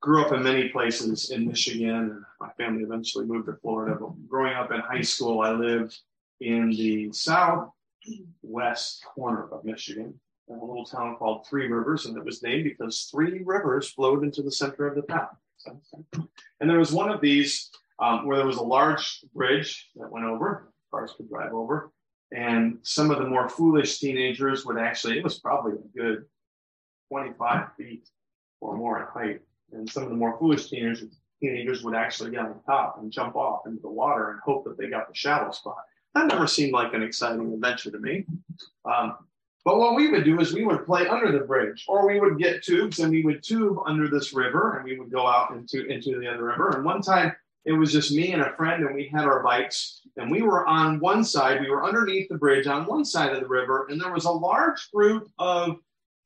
grew 0.00 0.24
up 0.24 0.32
in 0.32 0.42
many 0.42 0.68
places 0.68 1.30
in 1.30 1.48
Michigan, 1.48 1.90
and 1.90 2.24
my 2.40 2.50
family 2.56 2.82
eventually 2.82 3.26
moved 3.26 3.46
to 3.46 3.56
Florida. 3.56 3.96
But 3.98 4.28
growing 4.28 4.54
up 4.54 4.70
in 4.70 4.80
high 4.80 5.02
school, 5.02 5.40
I 5.40 5.50
lived 5.50 5.98
in 6.40 6.70
the 6.70 7.12
southwest 7.12 9.04
corner 9.14 9.48
of 9.52 9.64
Michigan, 9.64 10.14
in 10.48 10.56
a 10.56 10.64
little 10.64 10.84
town 10.84 11.16
called 11.16 11.46
Three 11.46 11.66
Rivers, 11.66 12.06
and 12.06 12.16
it 12.16 12.24
was 12.24 12.42
named 12.42 12.64
because 12.64 13.08
three 13.10 13.42
rivers 13.44 13.90
flowed 13.90 14.22
into 14.22 14.42
the 14.42 14.52
center 14.52 14.86
of 14.86 14.94
the 14.94 15.02
town. 15.02 15.28
And 16.60 16.70
there 16.70 16.78
was 16.78 16.92
one 16.92 17.10
of 17.10 17.20
these 17.20 17.70
um, 17.98 18.26
where 18.26 18.36
there 18.36 18.46
was 18.46 18.58
a 18.58 18.62
large 18.62 19.24
bridge 19.34 19.90
that 19.96 20.10
went 20.10 20.24
over, 20.24 20.72
cars 20.90 21.12
could 21.16 21.28
drive 21.28 21.52
over, 21.52 21.92
and 22.32 22.78
some 22.82 23.10
of 23.10 23.18
the 23.18 23.26
more 23.26 23.48
foolish 23.48 23.98
teenagers 23.98 24.64
would 24.66 24.78
actually, 24.78 25.18
it 25.18 25.24
was 25.24 25.38
probably 25.38 25.72
a 25.72 25.98
good 25.98 26.24
25 27.10 27.74
feet 27.76 28.08
or 28.60 28.76
more 28.76 29.00
in 29.00 29.06
height. 29.06 29.40
And 29.72 29.88
some 29.88 30.02
of 30.02 30.10
the 30.10 30.14
more 30.14 30.38
foolish 30.38 30.68
teenagers, 30.68 31.04
teenagers 31.40 31.82
would 31.82 31.94
actually 31.94 32.30
get 32.30 32.40
on 32.40 32.60
top 32.66 32.98
and 33.00 33.10
jump 33.10 33.36
off 33.36 33.66
into 33.66 33.80
the 33.80 33.88
water 33.88 34.30
and 34.30 34.40
hope 34.40 34.64
that 34.64 34.76
they 34.76 34.88
got 34.88 35.08
the 35.08 35.14
shallow 35.14 35.50
spot. 35.50 35.78
That 36.14 36.26
never 36.26 36.46
seemed 36.46 36.72
like 36.72 36.94
an 36.94 37.02
exciting 37.02 37.52
adventure 37.52 37.90
to 37.90 37.98
me. 37.98 38.26
Um, 38.84 39.16
but 39.64 39.78
what 39.78 39.94
we 39.94 40.10
would 40.10 40.24
do 40.24 40.40
is 40.40 40.54
we 40.54 40.64
would 40.64 40.86
play 40.86 41.06
under 41.06 41.30
the 41.30 41.44
bridge, 41.44 41.84
or 41.88 42.06
we 42.06 42.20
would 42.20 42.38
get 42.38 42.62
tubes 42.62 43.00
and 43.00 43.10
we 43.10 43.22
would 43.22 43.42
tube 43.42 43.78
under 43.86 44.08
this 44.08 44.32
river 44.32 44.76
and 44.76 44.84
we 44.84 44.98
would 44.98 45.10
go 45.10 45.26
out 45.26 45.50
into, 45.50 45.86
into 45.86 46.18
the 46.18 46.26
other 46.26 46.44
river. 46.44 46.70
And 46.70 46.84
one 46.84 47.02
time 47.02 47.34
it 47.68 47.72
was 47.74 47.92
just 47.92 48.12
me 48.12 48.32
and 48.32 48.40
a 48.40 48.56
friend, 48.56 48.82
and 48.82 48.94
we 48.94 49.10
had 49.12 49.26
our 49.26 49.42
bikes, 49.42 50.00
and 50.16 50.30
we 50.30 50.40
were 50.40 50.66
on 50.66 51.00
one 51.00 51.22
side, 51.22 51.60
we 51.60 51.68
were 51.68 51.84
underneath 51.84 52.26
the 52.30 52.38
bridge 52.38 52.66
on 52.66 52.86
one 52.86 53.04
side 53.04 53.34
of 53.34 53.40
the 53.40 53.46
river, 53.46 53.86
and 53.90 54.00
there 54.00 54.10
was 54.10 54.24
a 54.24 54.30
large 54.30 54.90
group 54.90 55.28
of 55.38 55.76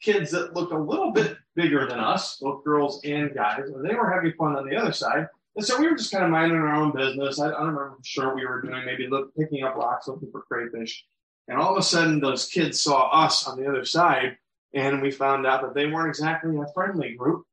kids 0.00 0.30
that 0.30 0.54
looked 0.54 0.72
a 0.72 0.78
little 0.78 1.10
bit 1.10 1.36
bigger 1.56 1.84
than 1.88 1.98
us, 1.98 2.36
both 2.40 2.62
girls 2.62 3.00
and 3.04 3.34
guys, 3.34 3.64
and 3.66 3.84
they 3.84 3.92
were 3.92 4.08
having 4.08 4.32
fun 4.38 4.54
on 4.54 4.68
the 4.68 4.76
other 4.76 4.92
side. 4.92 5.26
And 5.56 5.66
so 5.66 5.80
we 5.80 5.88
were 5.88 5.96
just 5.96 6.12
kind 6.12 6.24
of 6.24 6.30
minding 6.30 6.58
our 6.58 6.76
own 6.76 6.92
business. 6.92 7.40
I, 7.40 7.48
I 7.48 7.50
don't 7.50 7.74
remember 7.74 7.96
for 7.96 8.04
sure 8.04 8.34
we 8.36 8.46
were 8.46 8.62
doing 8.62 8.84
maybe 8.86 9.08
look, 9.08 9.34
picking 9.34 9.64
up 9.64 9.74
rocks, 9.74 10.06
looking 10.06 10.30
for 10.30 10.42
crayfish. 10.42 11.04
And 11.48 11.58
all 11.58 11.72
of 11.72 11.78
a 11.78 11.82
sudden, 11.82 12.20
those 12.20 12.46
kids 12.46 12.80
saw 12.80 13.10
us 13.10 13.48
on 13.48 13.60
the 13.60 13.68
other 13.68 13.84
side, 13.84 14.36
and 14.74 15.02
we 15.02 15.10
found 15.10 15.44
out 15.44 15.62
that 15.62 15.74
they 15.74 15.86
weren't 15.86 16.08
exactly 16.08 16.56
a 16.56 16.72
friendly 16.72 17.14
group 17.14 17.44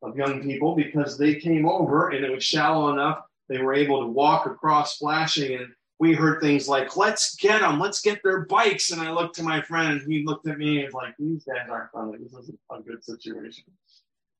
of 0.00 0.16
young 0.16 0.42
people 0.42 0.74
because 0.74 1.18
they 1.18 1.34
came 1.34 1.68
over 1.68 2.08
and 2.08 2.24
it 2.24 2.32
was 2.32 2.42
shallow 2.42 2.90
enough. 2.90 3.20
They 3.48 3.58
were 3.58 3.74
able 3.74 4.00
to 4.00 4.06
walk 4.06 4.46
across 4.46 4.96
flashing, 4.96 5.58
and 5.58 5.68
we 5.98 6.14
heard 6.14 6.40
things 6.40 6.68
like, 6.68 6.96
let's 6.96 7.36
get 7.36 7.60
them, 7.60 7.78
let's 7.78 8.00
get 8.00 8.22
their 8.22 8.46
bikes. 8.46 8.90
And 8.90 9.00
I 9.00 9.12
looked 9.12 9.36
to 9.36 9.42
my 9.42 9.62
friend, 9.62 10.00
and 10.00 10.12
he 10.12 10.24
looked 10.24 10.48
at 10.48 10.58
me 10.58 10.78
and 10.78 10.86
was 10.86 10.94
like, 10.94 11.14
these 11.18 11.44
guys 11.44 11.68
aren't 11.70 11.90
friendly. 11.90 12.18
This 12.18 12.32
isn't 12.32 12.58
a 12.70 12.80
good 12.80 13.04
situation. 13.04 13.64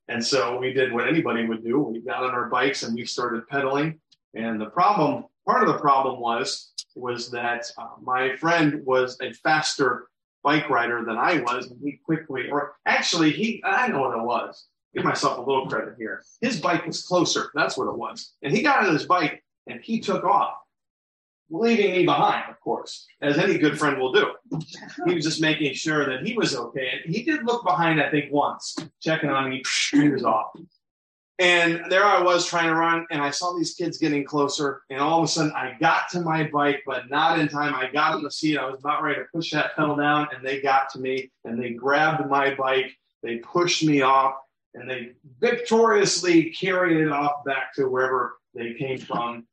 And 0.08 0.24
so 0.24 0.58
we 0.58 0.72
did 0.72 0.92
what 0.92 1.08
anybody 1.08 1.46
would 1.46 1.64
do. 1.64 1.78
We 1.80 2.00
got 2.00 2.24
on 2.24 2.30
our 2.30 2.48
bikes 2.48 2.82
and 2.82 2.94
we 2.94 3.06
started 3.06 3.48
pedaling. 3.48 4.00
And 4.34 4.60
the 4.60 4.66
problem, 4.66 5.24
part 5.46 5.66
of 5.66 5.72
the 5.72 5.80
problem 5.80 6.20
was, 6.20 6.72
was 6.94 7.30
that 7.30 7.70
uh, 7.78 7.88
my 8.02 8.36
friend 8.36 8.82
was 8.84 9.16
a 9.22 9.32
faster 9.32 10.08
bike 10.42 10.68
rider 10.68 11.04
than 11.04 11.16
I 11.16 11.40
was. 11.40 11.70
And 11.70 11.80
he 11.82 12.00
quickly, 12.04 12.50
or 12.50 12.76
actually, 12.84 13.32
he, 13.32 13.62
I 13.64 13.88
know 13.88 14.00
what 14.00 14.18
it 14.18 14.22
was 14.22 14.66
give 14.94 15.04
myself 15.04 15.38
a 15.38 15.40
little 15.40 15.66
credit 15.66 15.94
here. 15.98 16.22
His 16.40 16.60
bike 16.60 16.86
was 16.86 17.02
closer. 17.02 17.50
That's 17.54 17.76
what 17.76 17.88
it 17.88 17.96
was. 17.96 18.32
And 18.42 18.54
he 18.54 18.62
got 18.62 18.86
on 18.86 18.92
his 18.92 19.06
bike 19.06 19.42
and 19.66 19.80
he 19.80 20.00
took 20.00 20.24
off, 20.24 20.54
leaving 21.50 21.92
me 21.92 22.04
behind, 22.04 22.50
of 22.50 22.60
course, 22.60 23.06
as 23.20 23.38
any 23.38 23.58
good 23.58 23.78
friend 23.78 23.98
will 23.98 24.12
do. 24.12 24.26
He 25.06 25.14
was 25.14 25.24
just 25.24 25.40
making 25.40 25.74
sure 25.74 26.06
that 26.06 26.26
he 26.26 26.34
was 26.34 26.56
okay. 26.56 27.00
And 27.04 27.14
he 27.14 27.22
did 27.22 27.44
look 27.44 27.64
behind, 27.64 28.00
I 28.00 28.10
think, 28.10 28.32
once, 28.32 28.76
checking 29.00 29.30
on 29.30 29.50
me, 29.50 29.62
he 29.90 30.08
was 30.08 30.24
off. 30.24 30.56
And 31.40 31.90
there 31.90 32.04
I 32.04 32.22
was 32.22 32.46
trying 32.46 32.68
to 32.68 32.76
run, 32.76 33.06
and 33.10 33.20
I 33.20 33.30
saw 33.30 33.56
these 33.56 33.74
kids 33.74 33.98
getting 33.98 34.24
closer. 34.24 34.82
And 34.88 35.00
all 35.00 35.18
of 35.18 35.24
a 35.24 35.28
sudden, 35.28 35.52
I 35.56 35.76
got 35.80 36.08
to 36.10 36.20
my 36.20 36.48
bike, 36.52 36.84
but 36.86 37.10
not 37.10 37.40
in 37.40 37.48
time. 37.48 37.74
I 37.74 37.90
got 37.90 38.16
in 38.16 38.22
the 38.22 38.30
seat. 38.30 38.56
I 38.56 38.70
was 38.70 38.78
about 38.78 39.02
ready 39.02 39.16
to 39.16 39.26
push 39.34 39.50
that 39.50 39.74
pedal 39.74 39.96
down, 39.96 40.28
and 40.32 40.46
they 40.46 40.60
got 40.60 40.90
to 40.90 41.00
me 41.00 41.32
and 41.44 41.60
they 41.60 41.70
grabbed 41.70 42.28
my 42.30 42.54
bike. 42.54 42.92
They 43.24 43.38
pushed 43.38 43.82
me 43.84 44.02
off 44.02 44.34
and 44.74 44.88
they 44.90 45.12
victoriously 45.40 46.50
carried 46.50 47.00
it 47.00 47.12
off 47.12 47.44
back 47.44 47.74
to 47.74 47.88
wherever 47.88 48.38
they 48.54 48.74
came 48.74 48.98
from. 48.98 49.46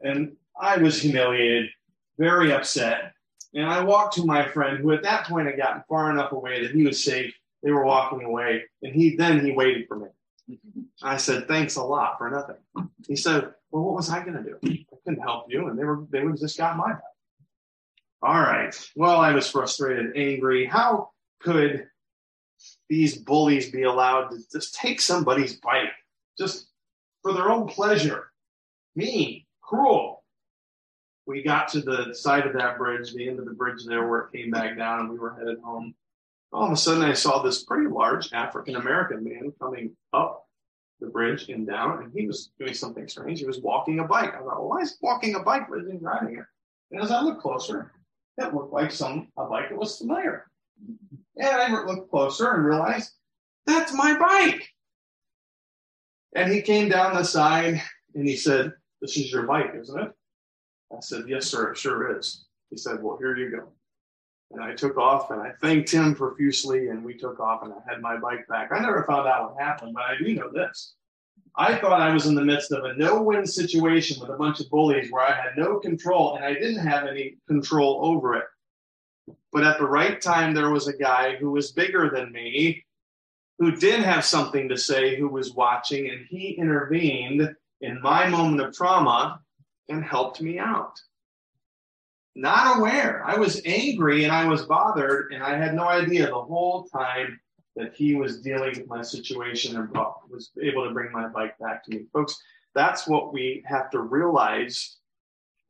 And 0.00 0.36
I 0.60 0.76
was 0.76 1.00
humiliated, 1.00 1.70
very 2.18 2.52
upset. 2.52 3.12
And 3.54 3.66
I 3.66 3.82
walked 3.82 4.14
to 4.16 4.24
my 4.24 4.46
friend, 4.48 4.78
who 4.78 4.92
at 4.92 5.02
that 5.04 5.26
point 5.26 5.46
had 5.46 5.56
gotten 5.56 5.84
far 5.88 6.10
enough 6.10 6.32
away 6.32 6.62
that 6.62 6.74
he 6.74 6.84
was 6.84 7.02
safe. 7.02 7.32
They 7.62 7.70
were 7.70 7.84
walking 7.84 8.24
away, 8.24 8.64
and 8.82 8.94
he 8.94 9.16
then 9.16 9.44
he 9.44 9.52
waited 9.52 9.88
for 9.88 9.96
me. 9.96 10.58
I 11.02 11.16
said, 11.16 11.48
"Thanks 11.48 11.76
a 11.76 11.82
lot 11.82 12.18
for 12.18 12.28
nothing." 12.28 12.56
He 13.08 13.16
said, 13.16 13.54
"Well, 13.70 13.84
what 13.84 13.94
was 13.94 14.10
I 14.10 14.22
going 14.22 14.36
to 14.36 14.42
do? 14.42 14.58
I 14.64 14.96
couldn't 15.04 15.22
help 15.22 15.46
you, 15.48 15.68
and 15.68 15.78
they 15.78 15.84
were 15.84 16.04
they 16.10 16.22
would 16.22 16.38
just 16.38 16.58
got 16.58 16.76
my 16.76 16.92
back." 16.92 17.02
All 18.22 18.40
right. 18.40 18.74
Well, 18.96 19.18
I 19.18 19.32
was 19.32 19.50
frustrated, 19.50 20.16
angry. 20.16 20.66
How 20.66 21.10
could 21.40 21.88
these 22.88 23.16
bullies 23.16 23.70
be 23.70 23.84
allowed 23.84 24.28
to 24.28 24.38
just 24.52 24.74
take 24.74 25.00
somebody's 25.00 25.56
bike 25.56 25.92
just 26.38 26.68
for 27.22 27.32
their 27.32 27.50
own 27.50 27.66
pleasure. 27.66 28.30
Mean, 28.94 29.44
cruel. 29.62 30.22
We 31.26 31.42
got 31.42 31.68
to 31.68 31.80
the 31.80 32.14
side 32.14 32.46
of 32.46 32.52
that 32.54 32.76
bridge, 32.76 33.14
the 33.14 33.28
end 33.28 33.38
of 33.38 33.46
the 33.46 33.54
bridge 33.54 33.84
there 33.86 34.06
where 34.06 34.20
it 34.20 34.32
came 34.32 34.50
back 34.50 34.76
down, 34.76 35.00
and 35.00 35.10
we 35.10 35.18
were 35.18 35.34
headed 35.34 35.58
home. 35.60 35.94
All 36.52 36.66
of 36.66 36.72
a 36.72 36.76
sudden, 36.76 37.02
I 37.02 37.14
saw 37.14 37.42
this 37.42 37.64
pretty 37.64 37.88
large 37.88 38.32
African 38.32 38.76
American 38.76 39.24
man 39.24 39.52
coming 39.58 39.96
up 40.12 40.46
the 41.00 41.06
bridge 41.06 41.48
and 41.48 41.66
down, 41.66 42.02
and 42.02 42.12
he 42.14 42.26
was 42.26 42.50
doing 42.58 42.74
something 42.74 43.08
strange. 43.08 43.40
He 43.40 43.46
was 43.46 43.60
walking 43.60 43.98
a 43.98 44.04
bike. 44.04 44.34
I 44.34 44.38
thought, 44.38 44.60
well, 44.60 44.68
why 44.68 44.80
is 44.80 44.92
he 44.92 44.96
walking 45.00 45.34
a 45.34 45.40
bike 45.40 45.68
rather 45.68 45.90
he 45.90 45.98
riding 45.98 46.38
it? 46.38 46.44
And 46.92 47.02
as 47.02 47.10
I 47.10 47.22
looked 47.22 47.42
closer, 47.42 47.92
it 48.36 48.54
looked 48.54 48.72
like 48.72 48.92
some 48.92 49.28
a 49.36 49.46
bike 49.46 49.70
that 49.70 49.78
was 49.78 49.98
familiar. 49.98 50.46
And 51.36 51.48
I 51.48 51.84
looked 51.84 52.10
closer 52.10 52.52
and 52.52 52.64
realized 52.64 53.10
that's 53.66 53.92
my 53.92 54.18
bike. 54.18 54.68
And 56.34 56.52
he 56.52 56.62
came 56.62 56.88
down 56.88 57.14
the 57.14 57.24
side 57.24 57.80
and 58.14 58.28
he 58.28 58.36
said, 58.36 58.72
This 59.00 59.16
is 59.16 59.32
your 59.32 59.44
bike, 59.44 59.72
isn't 59.80 60.00
it? 60.00 60.12
I 60.92 61.00
said, 61.00 61.24
Yes, 61.28 61.46
sir, 61.46 61.72
it 61.72 61.78
sure 61.78 62.16
is. 62.18 62.46
He 62.70 62.76
said, 62.76 63.02
Well, 63.02 63.16
here 63.18 63.36
you 63.36 63.50
go. 63.50 63.68
And 64.50 64.62
I 64.62 64.74
took 64.74 64.96
off 64.96 65.30
and 65.30 65.40
I 65.40 65.52
thanked 65.60 65.90
him 65.90 66.14
profusely 66.14 66.88
and 66.88 67.04
we 67.04 67.14
took 67.14 67.40
off 67.40 67.62
and 67.62 67.72
I 67.72 67.92
had 67.92 68.00
my 68.00 68.16
bike 68.16 68.46
back. 68.48 68.70
I 68.72 68.80
never 68.80 69.04
found 69.04 69.26
out 69.26 69.50
what 69.50 69.62
happened, 69.62 69.94
but 69.94 70.04
I 70.04 70.16
do 70.16 70.34
know 70.34 70.50
this. 70.52 70.94
I 71.56 71.76
thought 71.76 72.00
I 72.00 72.12
was 72.12 72.26
in 72.26 72.34
the 72.34 72.44
midst 72.44 72.72
of 72.72 72.84
a 72.84 72.94
no 72.94 73.22
win 73.22 73.46
situation 73.46 74.20
with 74.20 74.30
a 74.30 74.36
bunch 74.36 74.60
of 74.60 74.68
bullies 74.70 75.10
where 75.10 75.24
I 75.24 75.32
had 75.32 75.56
no 75.56 75.78
control 75.78 76.34
and 76.34 76.44
I 76.44 76.54
didn't 76.54 76.84
have 76.84 77.06
any 77.06 77.36
control 77.48 78.00
over 78.04 78.34
it. 78.36 78.44
But 79.54 79.62
at 79.62 79.78
the 79.78 79.86
right 79.86 80.20
time, 80.20 80.52
there 80.52 80.70
was 80.70 80.88
a 80.88 80.96
guy 80.96 81.36
who 81.36 81.52
was 81.52 81.70
bigger 81.70 82.10
than 82.12 82.32
me, 82.32 82.84
who 83.60 83.76
did 83.76 84.00
have 84.00 84.24
something 84.24 84.68
to 84.68 84.76
say, 84.76 85.14
who 85.14 85.28
was 85.28 85.54
watching, 85.54 86.10
and 86.10 86.26
he 86.28 86.50
intervened 86.50 87.54
in 87.80 88.02
my 88.02 88.28
moment 88.28 88.60
of 88.60 88.74
trauma 88.74 89.40
and 89.88 90.04
helped 90.04 90.40
me 90.42 90.58
out. 90.58 91.00
not 92.34 92.78
aware. 92.78 93.24
I 93.24 93.36
was 93.36 93.62
angry 93.64 94.24
and 94.24 94.32
I 94.32 94.44
was 94.48 94.66
bothered, 94.66 95.32
and 95.32 95.40
I 95.40 95.56
had 95.56 95.72
no 95.72 95.86
idea 95.86 96.26
the 96.26 96.42
whole 96.42 96.88
time 96.88 97.40
that 97.76 97.94
he 97.94 98.16
was 98.16 98.40
dealing 98.40 98.70
with 98.76 98.88
my 98.88 99.02
situation 99.02 99.76
and 99.76 99.88
was 100.28 100.50
able 100.60 100.84
to 100.84 100.92
bring 100.92 101.12
my 101.12 101.28
bike 101.28 101.56
back 101.58 101.84
to 101.84 101.90
me. 101.92 102.06
Folks, 102.12 102.42
that's 102.74 103.06
what 103.06 103.32
we 103.32 103.62
have 103.66 103.88
to 103.90 104.00
realize 104.00 104.96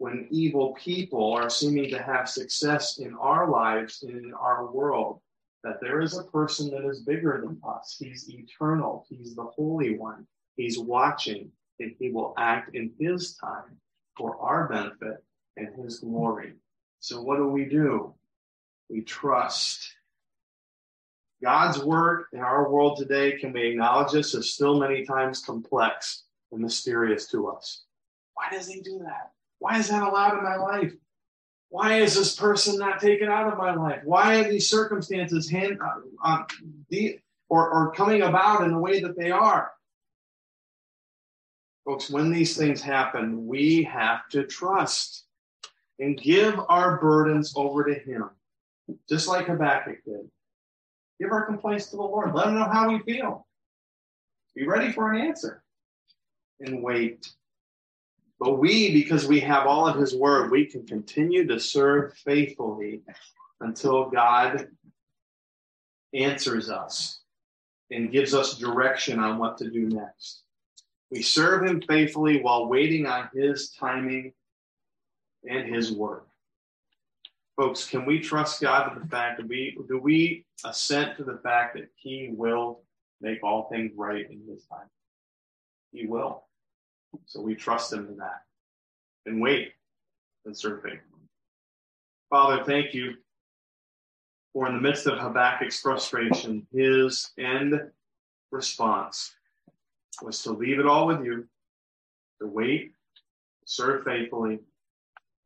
when 0.05 0.27
evil 0.31 0.75
people 0.75 1.33
are 1.33 1.49
seeming 1.49 1.89
to 1.89 2.03
have 2.03 2.29
success 2.29 2.99
in 2.99 3.15
our 3.15 3.49
lives 3.49 4.03
and 4.03 4.23
in 4.23 4.35
our 4.35 4.71
world, 4.71 5.23
that 5.63 5.81
there 5.81 6.03
is 6.03 6.19
a 6.19 6.25
person 6.25 6.69
that 6.71 6.87
is 6.87 7.01
bigger 7.01 7.41
than 7.43 7.59
us. 7.67 7.97
He's 7.99 8.29
eternal, 8.29 9.07
He's 9.09 9.35
the 9.35 9.45
Holy 9.45 9.97
One, 9.97 10.27
He's 10.59 10.79
watching, 10.79 11.51
and 11.81 11.95
He 11.99 12.11
will 12.11 12.35
act 12.37 12.75
in 12.75 12.93
His 12.99 13.37
time 13.37 13.79
for 14.15 14.37
our 14.43 14.69
benefit 14.69 15.25
and 15.57 15.75
His 15.75 16.01
glory. 16.01 16.53
So, 17.01 17.23
what 17.23 17.39
do 17.39 17.49
we 17.49 17.65
do? 17.65 18.13
We 18.91 19.01
trust. 19.01 19.91
God's 21.43 21.79
work 21.79 22.27
in 22.35 22.41
our 22.41 22.71
world 22.71 22.99
today, 22.99 23.39
can 23.39 23.55
we 23.55 23.69
acknowledge 23.69 24.13
this, 24.13 24.35
is 24.35 24.53
still 24.53 24.79
many 24.79 25.07
times 25.07 25.41
complex 25.41 26.25
and 26.53 26.61
mysterious 26.61 27.27
to 27.29 27.49
us. 27.49 27.85
Why 28.35 28.51
does 28.51 28.67
He 28.67 28.83
do 28.83 28.99
that? 28.99 29.31
Why 29.65 29.79
is 29.79 29.89
that 29.89 30.03
allowed 30.03 30.37
in 30.37 30.45
my 30.45 30.57
life? 30.57 30.93
Why 31.71 32.01
is 32.01 32.15
this 32.15 32.37
person 32.37 32.79
not 32.79 33.01
taken 33.01 33.31
out 33.31 33.51
of 33.51 33.57
my 33.57 33.75
life? 33.75 34.03
Why 34.05 34.41
are 34.41 34.45
these 34.51 34.69
circumstances 34.69 35.49
hand, 35.49 35.79
uh, 35.83 36.01
uh, 36.23 36.45
the, 36.91 37.19
or, 37.49 37.71
or 37.71 37.93
coming 37.93 38.21
about 38.21 38.65
in 38.65 38.73
the 38.73 38.79
way 38.79 39.01
that 39.01 39.17
they 39.17 39.31
are? 39.31 39.73
Folks, 41.87 42.11
when 42.11 42.31
these 42.31 42.55
things 42.55 42.83
happen, 42.83 43.47
we 43.47 43.83
have 43.85 44.29
to 44.33 44.45
trust 44.45 45.25
and 45.99 46.21
give 46.21 46.61
our 46.69 47.01
burdens 47.01 47.55
over 47.57 47.85
to 47.85 47.95
Him, 47.95 48.29
just 49.09 49.29
like 49.29 49.47
Habakkuk 49.47 50.05
did. 50.05 50.29
Give 51.19 51.33
our 51.33 51.47
complaints 51.47 51.87
to 51.87 51.97
the 51.97 52.03
Lord. 52.03 52.35
Let 52.35 52.49
Him 52.49 52.57
know 52.57 52.69
how 52.71 52.91
we 52.91 52.99
feel. 52.99 53.47
Be 54.55 54.67
ready 54.67 54.93
for 54.93 55.11
an 55.11 55.23
answer 55.23 55.62
and 56.61 56.83
wait. 56.83 57.33
But 58.45 58.59
we, 58.59 58.93
because 58.93 59.27
we 59.27 59.41
have 59.41 59.67
all 59.67 59.89
of 59.89 59.99
His 59.99 60.15
Word, 60.15 60.51
we 60.51 60.67
can 60.67 60.87
continue 60.87 61.47
to 61.47 61.59
serve 61.59 62.13
faithfully 62.13 63.01
until 63.63 64.11
God 64.11 64.69
answers 66.13 66.69
us 66.69 67.23
and 67.91 68.13
gives 68.13 68.35
us 68.35 68.59
direction 68.59 69.19
on 69.19 69.39
what 69.39 69.57
to 69.59 69.71
do 69.71 69.89
next. 69.89 70.43
We 71.11 71.23
serve 71.23 71.65
him 71.65 71.81
faithfully 71.81 72.43
while 72.43 72.69
waiting 72.69 73.07
on 73.07 73.31
his 73.33 73.71
timing 73.71 74.35
and 75.49 75.75
his 75.75 75.91
work. 75.91 76.27
Folks, 77.57 77.89
can 77.89 78.05
we 78.05 78.21
trust 78.21 78.61
God 78.61 78.91
to 78.91 79.01
the 79.01 79.07
fact 79.07 79.39
that 79.39 79.49
we 79.49 79.79
do 79.89 79.99
we 79.99 80.45
assent 80.67 81.17
to 81.17 81.25
the 81.25 81.39
fact 81.43 81.77
that 81.77 81.89
he 81.95 82.31
will 82.31 82.83
make 83.23 83.43
all 83.43 83.71
things 83.71 83.93
right 83.97 84.31
in 84.31 84.43
his 84.47 84.65
time? 84.67 84.91
He 85.93 86.07
will. 86.07 86.44
So 87.27 87.41
we 87.41 87.55
trust 87.55 87.93
him 87.93 88.07
in 88.09 88.17
that. 88.19 88.43
And 89.27 89.41
wait 89.41 89.73
and 90.45 90.57
serve 90.57 90.83
faithfully. 90.83 91.23
Father, 92.31 92.62
thank 92.65 92.95
you 92.95 93.15
for 94.53 94.69
in 94.69 94.75
the 94.75 94.81
midst 94.81 95.07
of 95.07 95.19
Habakkuk's 95.19 95.81
frustration, 95.81 96.67
his 96.73 97.33
end 97.39 97.81
response 98.51 99.35
was 100.23 100.43
to 100.43 100.53
leave 100.53 100.79
it 100.79 100.87
all 100.87 101.07
with 101.07 101.25
you, 101.25 101.47
to 102.41 102.47
wait, 102.47 102.93
serve 103.65 104.05
faithfully, 104.05 104.61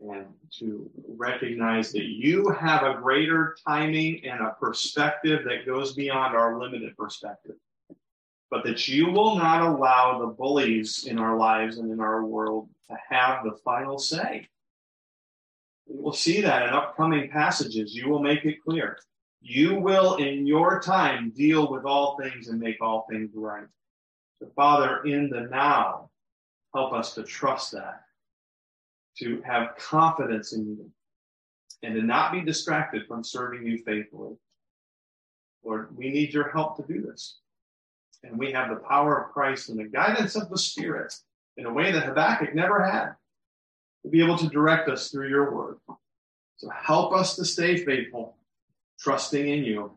and 0.01 0.27
to 0.59 0.89
recognize 1.09 1.91
that 1.93 2.05
you 2.05 2.51
have 2.51 2.83
a 2.83 3.01
greater 3.01 3.57
timing 3.67 4.25
and 4.25 4.41
a 4.41 4.55
perspective 4.61 5.45
that 5.45 5.67
goes 5.67 5.95
beyond 5.95 6.37
our 6.37 6.61
limited 6.61 6.97
perspective. 6.97 7.57
But 8.51 8.65
that 8.65 8.89
you 8.89 9.11
will 9.11 9.37
not 9.37 9.63
allow 9.63 10.19
the 10.19 10.27
bullies 10.27 11.05
in 11.07 11.19
our 11.19 11.37
lives 11.37 11.79
and 11.79 11.91
in 11.91 12.01
our 12.01 12.25
world 12.25 12.69
to 12.91 12.97
have 13.11 13.45
the 13.45 13.59
final 13.65 13.99
say. 13.99 14.49
We 15.87 16.01
will 16.01 16.13
see 16.15 16.41
that 16.41 16.69
in 16.69 16.75
upcoming 16.75 17.29
passages. 17.31 17.95
You 17.95 18.09
will 18.09 18.23
make 18.23 18.45
it 18.45 18.63
clear. 18.65 18.99
You 19.41 19.79
will, 19.81 20.17
in 20.17 20.47
your 20.47 20.81
time, 20.81 21.31
deal 21.31 21.71
with 21.71 21.85
all 21.85 22.19
things 22.19 22.49
and 22.49 22.59
make 22.59 22.81
all 22.81 23.07
things 23.11 23.31
right. 23.35 23.67
So, 24.39 24.49
Father, 24.57 25.03
in 25.05 25.31
the 25.31 25.43
now, 25.43 26.11
help 26.75 26.93
us 26.93 27.15
to 27.15 27.23
trust 27.23 27.73
that, 27.73 28.03
to 29.19 29.43
have 29.43 29.77
confidence 29.77 30.53
in 30.53 30.67
you, 30.67 30.91
and 31.83 31.95
to 31.95 32.03
not 32.03 32.33
be 32.33 32.41
distracted 32.41 33.07
from 33.07 33.25
serving 33.25 33.67
you 33.67 33.79
faithfully. 33.79 34.37
Lord, 35.65 35.97
we 35.97 36.11
need 36.11 36.33
your 36.33 36.51
help 36.51 36.77
to 36.77 36.93
do 36.93 37.03
this. 37.03 37.39
And 38.25 38.39
we 38.39 38.53
have 38.53 38.71
the 38.71 38.77
power 38.77 39.23
of 39.23 39.33
Christ 39.33 39.69
and 39.69 39.79
the 39.79 39.85
guidance 39.85 40.35
of 40.35 40.51
the 40.51 40.59
Spirit 40.59 41.15
in 41.57 41.67
a 41.67 41.73
way 41.73 41.93
that 41.93 42.05
Habakkuk 42.05 42.55
never 42.55 42.85
had 42.85 43.13
to 44.03 44.09
be 44.09 44.23
able 44.23 44.39
to 44.39 44.49
direct 44.49 44.89
us 44.89 45.11
through 45.11 45.29
your 45.29 45.55
word. 45.55 45.77
So 46.57 46.69
help 46.71 47.13
us 47.13 47.37
to 47.37 47.45
stay 47.45 47.77
faithful, 47.77 48.37
trusting 48.99 49.49
in 49.49 49.65
you, 49.65 49.93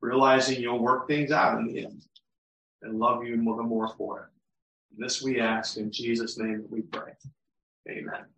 realizing 0.00 0.60
you'll 0.60 0.78
work 0.78 1.08
things 1.08 1.32
out 1.32 1.58
in 1.58 1.66
the 1.66 1.84
end 1.84 2.02
and 2.82 2.98
love 2.98 3.24
you 3.24 3.36
more 3.36 3.56
the 3.56 3.62
more 3.62 3.88
for 3.88 4.20
it. 4.20 4.26
And 4.92 5.04
this 5.04 5.22
we 5.22 5.40
ask 5.40 5.76
in 5.76 5.90
Jesus' 5.90 6.38
name 6.38 6.62
that 6.62 6.70
we 6.70 6.82
pray. 6.82 7.12
Amen. 7.88 8.35